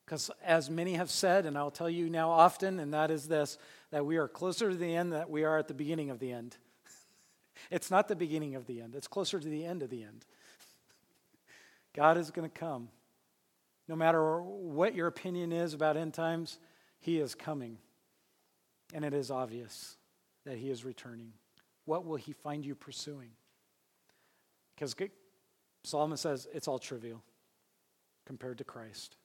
Because 0.05 0.31
as 0.45 0.69
many 0.69 0.95
have 0.95 1.11
said, 1.11 1.47
and 1.47 1.57
I'll 1.57 1.71
tell 1.71 1.89
you 1.89 2.11
now 2.11 2.31
often, 2.31 2.81
and 2.81 2.93
that 2.95 3.11
is 3.11 3.29
this 3.29 3.59
that 3.91 4.05
we 4.05 4.17
are 4.17 4.27
closer 4.27 4.71
to 4.71 4.77
the 4.77 4.95
end 4.95 5.13
than 5.13 5.29
we 5.29 5.45
are 5.45 5.59
at 5.59 5.69
the 5.69 5.75
beginning 5.75 6.11
of 6.11 6.19
the 6.19 6.33
end. 6.33 6.57
it's 7.71 7.91
not 7.91 8.09
the 8.09 8.17
beginning 8.17 8.57
of 8.57 8.67
the 8.67 8.81
end, 8.81 8.95
it's 8.95 9.07
closer 9.07 9.39
to 9.39 9.49
the 9.49 9.65
end 9.65 9.83
of 9.83 9.91
the 9.91 10.03
end. 10.03 10.25
God 11.95 12.19
is 12.19 12.31
going 12.31 12.49
to 12.49 12.59
come. 12.59 12.89
No 13.87 13.97
matter 13.97 14.41
what 14.41 14.95
your 14.95 15.07
opinion 15.07 15.53
is 15.53 15.75
about 15.75 15.97
end 15.97 16.15
times, 16.15 16.59
he 16.99 17.19
is 17.19 17.35
coming. 17.35 17.79
And 18.93 19.05
it 19.05 19.15
is 19.15 19.31
obvious 19.31 19.97
that 20.45 20.59
he 20.59 20.71
is 20.71 20.85
returning. 20.85 21.33
What 21.85 22.05
will 22.05 22.17
he 22.17 22.33
find 22.33 22.65
you 22.65 22.75
pursuing? 22.75 23.31
Because 24.75 24.95
Solomon 25.83 26.17
says 26.17 26.47
it's 26.53 26.69
all 26.69 26.79
trivial 26.79 27.23
compared 28.27 28.59
to 28.59 28.65
Christ. 28.65 29.17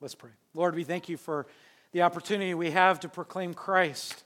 Let's 0.00 0.14
pray. 0.14 0.30
Lord, 0.54 0.74
we 0.74 0.84
thank 0.84 1.08
you 1.08 1.16
for 1.16 1.46
the 1.92 2.02
opportunity 2.02 2.54
we 2.54 2.70
have 2.70 3.00
to 3.00 3.08
proclaim 3.08 3.54
Christ. 3.54 4.24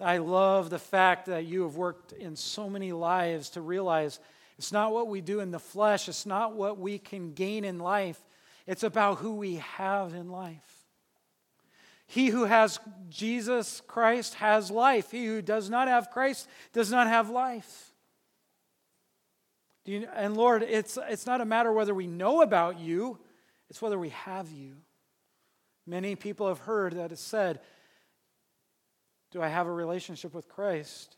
I 0.00 0.18
love 0.18 0.70
the 0.70 0.78
fact 0.78 1.26
that 1.26 1.44
you 1.44 1.62
have 1.62 1.76
worked 1.76 2.12
in 2.12 2.36
so 2.36 2.70
many 2.70 2.92
lives 2.92 3.50
to 3.50 3.60
realize 3.60 4.20
it's 4.58 4.72
not 4.72 4.92
what 4.92 5.08
we 5.08 5.20
do 5.20 5.40
in 5.40 5.50
the 5.50 5.58
flesh, 5.58 6.08
it's 6.08 6.26
not 6.26 6.54
what 6.54 6.78
we 6.78 6.98
can 6.98 7.32
gain 7.32 7.64
in 7.64 7.78
life, 7.78 8.20
it's 8.66 8.82
about 8.82 9.18
who 9.18 9.34
we 9.34 9.56
have 9.56 10.14
in 10.14 10.30
life. 10.30 10.80
He 12.06 12.26
who 12.26 12.44
has 12.44 12.80
Jesus 13.08 13.82
Christ 13.86 14.34
has 14.34 14.68
life. 14.68 15.12
He 15.12 15.26
who 15.26 15.40
does 15.40 15.70
not 15.70 15.86
have 15.86 16.10
Christ 16.10 16.48
does 16.72 16.90
not 16.90 17.06
have 17.06 17.30
life. 17.30 17.89
You, 19.84 20.08
and 20.14 20.36
Lord, 20.36 20.62
it's, 20.62 20.98
it's 21.08 21.26
not 21.26 21.40
a 21.40 21.44
matter 21.44 21.72
whether 21.72 21.94
we 21.94 22.06
know 22.06 22.42
about 22.42 22.78
you, 22.78 23.18
it's 23.68 23.80
whether 23.80 23.98
we 23.98 24.10
have 24.10 24.50
you. 24.50 24.76
Many 25.86 26.14
people 26.16 26.48
have 26.48 26.58
heard 26.58 26.94
that 26.94 27.12
it's 27.12 27.20
said, 27.20 27.60
Do 29.32 29.42
I 29.42 29.48
have 29.48 29.66
a 29.66 29.72
relationship 29.72 30.34
with 30.34 30.48
Christ? 30.48 31.16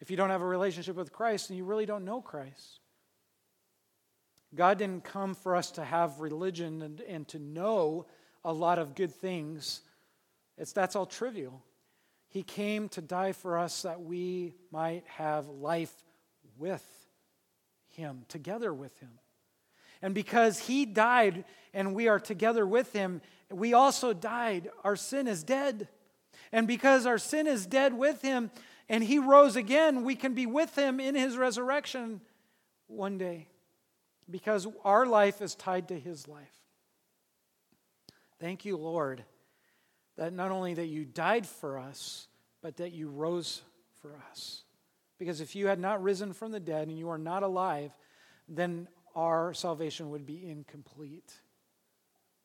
If 0.00 0.10
you 0.10 0.16
don't 0.16 0.30
have 0.30 0.42
a 0.42 0.46
relationship 0.46 0.96
with 0.96 1.12
Christ, 1.12 1.48
then 1.48 1.58
you 1.58 1.64
really 1.64 1.86
don't 1.86 2.04
know 2.06 2.22
Christ. 2.22 2.80
God 4.54 4.78
didn't 4.78 5.04
come 5.04 5.34
for 5.34 5.54
us 5.54 5.70
to 5.72 5.84
have 5.84 6.20
religion 6.20 6.82
and, 6.82 7.00
and 7.02 7.28
to 7.28 7.38
know 7.38 8.06
a 8.44 8.52
lot 8.52 8.78
of 8.78 8.94
good 8.94 9.14
things 9.14 9.82
it's, 10.60 10.72
that's 10.72 10.94
all 10.94 11.06
trivial. 11.06 11.64
He 12.28 12.42
came 12.42 12.90
to 12.90 13.00
die 13.00 13.32
for 13.32 13.58
us 13.58 13.82
that 13.82 14.02
we 14.02 14.54
might 14.70 15.04
have 15.06 15.48
life 15.48 15.92
with 16.58 16.84
Him, 18.00 18.24
together 18.28 18.74
with 18.74 18.98
Him. 18.98 19.10
And 20.02 20.14
because 20.14 20.58
He 20.58 20.84
died 20.86 21.44
and 21.72 21.94
we 21.94 22.08
are 22.08 22.18
together 22.18 22.66
with 22.66 22.92
Him, 22.92 23.20
we 23.50 23.74
also 23.74 24.12
died. 24.12 24.70
Our 24.82 24.96
sin 24.96 25.28
is 25.28 25.42
dead. 25.44 25.88
And 26.52 26.66
because 26.66 27.06
our 27.06 27.18
sin 27.18 27.46
is 27.46 27.66
dead 27.66 27.96
with 27.96 28.22
Him 28.22 28.50
and 28.88 29.04
He 29.04 29.18
rose 29.18 29.56
again, 29.56 30.04
we 30.04 30.16
can 30.16 30.34
be 30.34 30.46
with 30.46 30.76
Him 30.76 30.98
in 30.98 31.14
His 31.14 31.36
resurrection 31.36 32.20
one 32.86 33.18
day 33.18 33.46
because 34.28 34.66
our 34.84 35.06
life 35.06 35.40
is 35.40 35.54
tied 35.54 35.88
to 35.88 35.98
His 35.98 36.26
life. 36.26 36.48
Thank 38.40 38.64
you, 38.64 38.76
Lord 38.76 39.24
that 40.20 40.34
not 40.34 40.50
only 40.50 40.74
that 40.74 40.86
you 40.86 41.06
died 41.06 41.46
for 41.46 41.78
us, 41.78 42.28
but 42.60 42.76
that 42.76 42.92
you 42.92 43.08
rose 43.08 43.62
for 44.02 44.14
us. 44.30 44.64
Because 45.20 45.42
if 45.42 45.54
you 45.54 45.66
had 45.66 45.78
not 45.78 46.02
risen 46.02 46.32
from 46.32 46.50
the 46.50 46.58
dead 46.58 46.88
and 46.88 46.98
you 46.98 47.10
are 47.10 47.18
not 47.18 47.42
alive, 47.42 47.94
then 48.48 48.88
our 49.14 49.52
salvation 49.52 50.10
would 50.10 50.24
be 50.24 50.48
incomplete. 50.50 51.30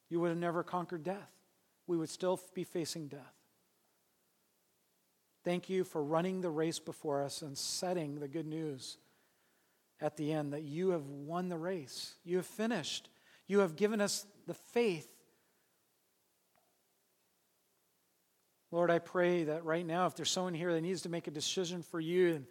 You 0.09 0.19
would 0.19 0.29
have 0.29 0.37
never 0.37 0.61
conquered 0.61 1.03
death. 1.03 1.31
We 1.87 1.95
would 1.95 2.09
still 2.09 2.37
be 2.53 2.65
facing 2.65 3.07
death. 3.07 3.33
Thank 5.45 5.69
you 5.69 5.85
for 5.85 6.03
running 6.03 6.41
the 6.41 6.49
race 6.49 6.77
before 6.79 7.23
us 7.23 7.41
and 7.41 7.57
setting 7.57 8.19
the 8.19 8.27
good 8.27 8.45
news 8.45 8.97
at 10.01 10.17
the 10.17 10.33
end 10.33 10.51
that 10.51 10.63
you 10.63 10.89
have 10.89 11.07
won 11.07 11.47
the 11.47 11.57
race. 11.57 12.15
You 12.25 12.37
have 12.37 12.45
finished. 12.45 13.07
You 13.47 13.59
have 13.59 13.77
given 13.77 14.01
us 14.01 14.25
the 14.47 14.53
faith 14.53 15.07
Lord, 18.71 18.89
I 18.89 18.99
pray 18.99 19.43
that 19.45 19.63
right 19.63 19.85
now, 19.85 20.07
if 20.07 20.15
there's 20.15 20.31
someone 20.31 20.53
here 20.53 20.73
that 20.73 20.81
needs 20.81 21.03
to 21.03 21.09
make 21.09 21.27
a 21.27 21.31
decision 21.31 21.81
for 21.83 21.99
you 21.99 22.35
and, 22.35 22.45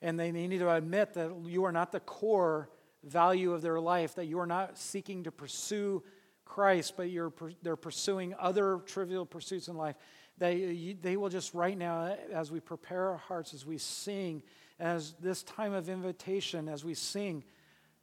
and 0.00 0.18
they 0.18 0.32
need 0.32 0.58
to 0.58 0.70
admit 0.70 1.14
that 1.14 1.30
you 1.44 1.64
are 1.64 1.72
not 1.72 1.92
the 1.92 2.00
core 2.00 2.70
value 3.04 3.52
of 3.52 3.62
their 3.62 3.78
life, 3.78 4.14
that 4.14 4.26
you 4.26 4.38
are 4.40 4.46
not 4.46 4.78
seeking 4.78 5.24
to 5.24 5.30
pursue 5.30 6.02
Christ, 6.44 6.94
but 6.96 7.10
you're, 7.10 7.32
they're 7.62 7.76
pursuing 7.76 8.34
other 8.38 8.80
trivial 8.86 9.26
pursuits 9.26 9.68
in 9.68 9.76
life, 9.76 9.96
they, 10.38 10.96
they 11.00 11.16
will 11.16 11.28
just 11.28 11.52
right 11.52 11.76
now, 11.76 12.16
as 12.32 12.50
we 12.50 12.60
prepare 12.60 13.10
our 13.10 13.16
hearts, 13.16 13.52
as 13.52 13.66
we 13.66 13.76
sing, 13.76 14.42
as 14.78 15.14
this 15.20 15.42
time 15.42 15.72
of 15.74 15.88
invitation, 15.88 16.68
as 16.68 16.84
we 16.84 16.94
sing, 16.94 17.44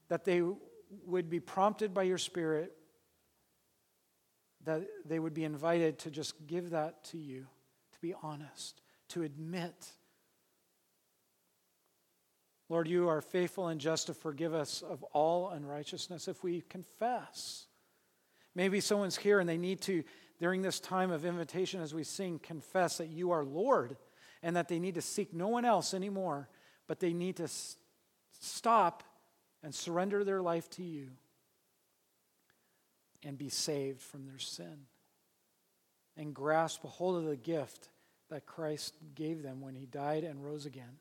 that 0.09 0.26
they 0.26 0.43
would 1.05 1.30
be 1.30 1.39
prompted 1.39 1.93
by 1.93 2.03
your 2.03 2.18
Spirit, 2.18 2.74
that 4.66 4.84
they 5.05 5.18
would 5.18 5.34
be 5.34 5.43
invited 5.43 5.97
to 5.99 6.11
just 6.11 6.45
give 6.45 6.72
that 6.72 7.03
to 7.05 7.18
you 7.18 7.47
to 7.96 8.02
be 8.02 8.14
honest, 8.22 8.82
to 9.10 9.24
admit 9.24 9.91
Lord, 12.68 12.88
you 12.88 13.10
are 13.10 13.22
faithful 13.22 13.68
and 13.68 13.80
just 13.80 14.08
to 14.08 14.14
forgive 14.14 14.54
us 14.54 14.82
of 14.82 15.04
all 15.14 15.50
unrighteousness 15.50 16.28
if 16.28 16.43
we 16.43 16.62
confess. 16.62 17.68
Maybe 18.56 18.80
someone's 18.80 19.18
here 19.18 19.39
and 19.39 19.48
they 19.48 19.58
need 19.58 19.82
to, 19.82 20.04
during 20.39 20.62
this 20.62 20.80
time 20.80 21.12
of 21.12 21.26
invitation 21.26 21.82
as 21.82 21.93
we 21.93 22.04
sing, 22.04 22.39
confess 22.39 22.98
that 22.98 23.10
you 23.10 23.32
are 23.32 23.43
Lord 23.43 23.98
and 24.41 24.56
that 24.56 24.68
they 24.68 24.80
need 24.80 24.96
to 24.96 25.02
seek 25.02 25.34
no 25.34 25.48
one 25.48 25.66
else 25.66 25.93
anymore, 25.93 26.50
but 26.88 27.00
they 27.00 27.14
need 27.14 27.36
to 27.38 27.48
stop 28.39 29.04
and 29.62 29.74
surrender 29.74 30.24
their 30.24 30.41
life 30.41 30.70
to 30.72 30.84
you 30.84 31.10
and 33.24 33.38
be 33.38 33.50
saved 33.50 34.02
from 34.02 34.26
their 34.26 34.39
sin 34.39 34.88
and 36.18 36.34
grasp 36.34 36.84
a 36.84 36.88
hold 36.88 37.18
of 37.18 37.26
the 37.30 37.36
gift 37.36 37.89
that 38.30 38.45
Christ 38.45 38.95
gave 39.13 39.43
them 39.43 39.61
when 39.61 39.76
he 39.76 39.86
died 39.86 40.24
and 40.24 40.43
rose 40.43 40.66
again, 40.66 40.97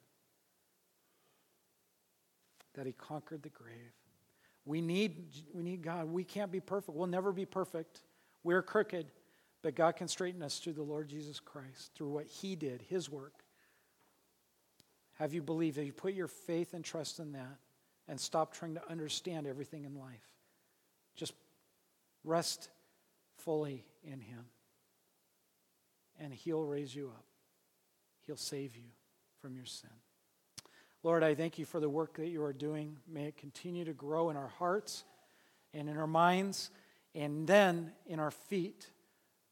that 2.74 2.86
he 2.86 2.92
conquered 2.92 3.42
the 3.42 3.48
grave. 3.48 3.92
We 4.66 4.80
need, 4.80 5.26
we 5.52 5.62
need 5.62 5.82
God. 5.82 6.10
We 6.10 6.24
can't 6.24 6.50
be 6.50 6.60
perfect. 6.60 6.96
We'll 6.96 7.06
never 7.06 7.32
be 7.32 7.46
perfect. 7.46 8.02
We're 8.42 8.62
crooked, 8.62 9.06
but 9.62 9.74
God 9.74 9.96
can 9.96 10.08
straighten 10.08 10.42
us 10.42 10.58
through 10.58 10.72
the 10.74 10.82
Lord 10.82 11.08
Jesus 11.08 11.38
Christ, 11.40 11.92
through 11.94 12.08
what 12.08 12.26
he 12.26 12.56
did, 12.56 12.82
his 12.82 13.10
work. 13.10 13.34
Have 15.14 15.32
you 15.32 15.42
believed? 15.42 15.76
Have 15.76 15.86
you 15.86 15.92
put 15.92 16.14
your 16.14 16.28
faith 16.28 16.74
and 16.74 16.84
trust 16.84 17.20
in 17.20 17.32
that 17.32 17.58
and 18.08 18.18
stop 18.18 18.52
trying 18.52 18.74
to 18.74 18.90
understand 18.90 19.46
everything 19.46 19.84
in 19.84 19.94
life? 19.94 20.26
Just 21.14 21.34
rest 22.24 22.68
fully 23.36 23.84
in 24.02 24.20
him 24.20 24.44
and 26.20 26.32
He'll 26.32 26.64
raise 26.64 26.94
you 26.94 27.08
up. 27.08 27.24
He'll 28.26 28.36
save 28.36 28.76
you 28.76 28.90
from 29.40 29.56
your 29.56 29.66
sin. 29.66 29.90
Lord, 31.02 31.22
I 31.22 31.34
thank 31.34 31.58
you 31.58 31.66
for 31.66 31.80
the 31.80 31.88
work 31.88 32.16
that 32.16 32.28
you 32.28 32.42
are 32.42 32.52
doing. 32.52 32.96
May 33.06 33.26
it 33.26 33.36
continue 33.36 33.84
to 33.84 33.92
grow 33.92 34.30
in 34.30 34.36
our 34.36 34.48
hearts 34.48 35.04
and 35.74 35.88
in 35.88 35.98
our 35.98 36.06
minds 36.06 36.70
and 37.14 37.46
then 37.46 37.92
in 38.06 38.18
our 38.18 38.30
feet. 38.30 38.86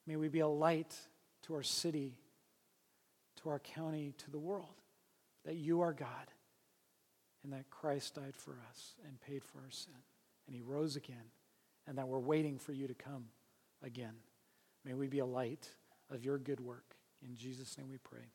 May 0.07 0.17
we 0.17 0.29
be 0.29 0.41
a 0.41 0.49
light 0.49 0.97
to 1.43 1.55
our 1.55 1.63
city, 1.63 2.17
to 3.43 3.51
our 3.51 3.59
county, 3.59 4.15
to 4.19 4.31
the 4.31 4.39
world, 4.39 4.81
that 5.45 5.57
you 5.57 5.83
are 5.83 5.93
God 5.93 6.09
and 7.45 7.53
that 7.53 7.69
Christ 7.71 8.15
died 8.15 8.37
for 8.37 8.57
us 8.71 8.95
and 9.07 9.21
paid 9.21 9.45
for 9.45 9.59
our 9.59 9.71
sin. 9.71 9.95
And 10.47 10.55
he 10.55 10.63
rose 10.63 10.97
again, 10.97 11.31
and 11.87 11.99
that 11.99 12.09
we're 12.09 12.19
waiting 12.19 12.59
for 12.59 12.73
you 12.73 12.87
to 12.87 12.95
come 12.95 13.27
again. 13.83 14.15
May 14.85 14.95
we 14.95 15.07
be 15.07 15.19
a 15.19 15.27
light 15.27 15.69
of 16.13 16.25
your 16.25 16.39
good 16.39 16.61
work. 16.61 16.97
In 17.27 17.37
Jesus' 17.37 17.77
name 17.79 17.89
we 17.89 17.99
pray. 17.99 18.31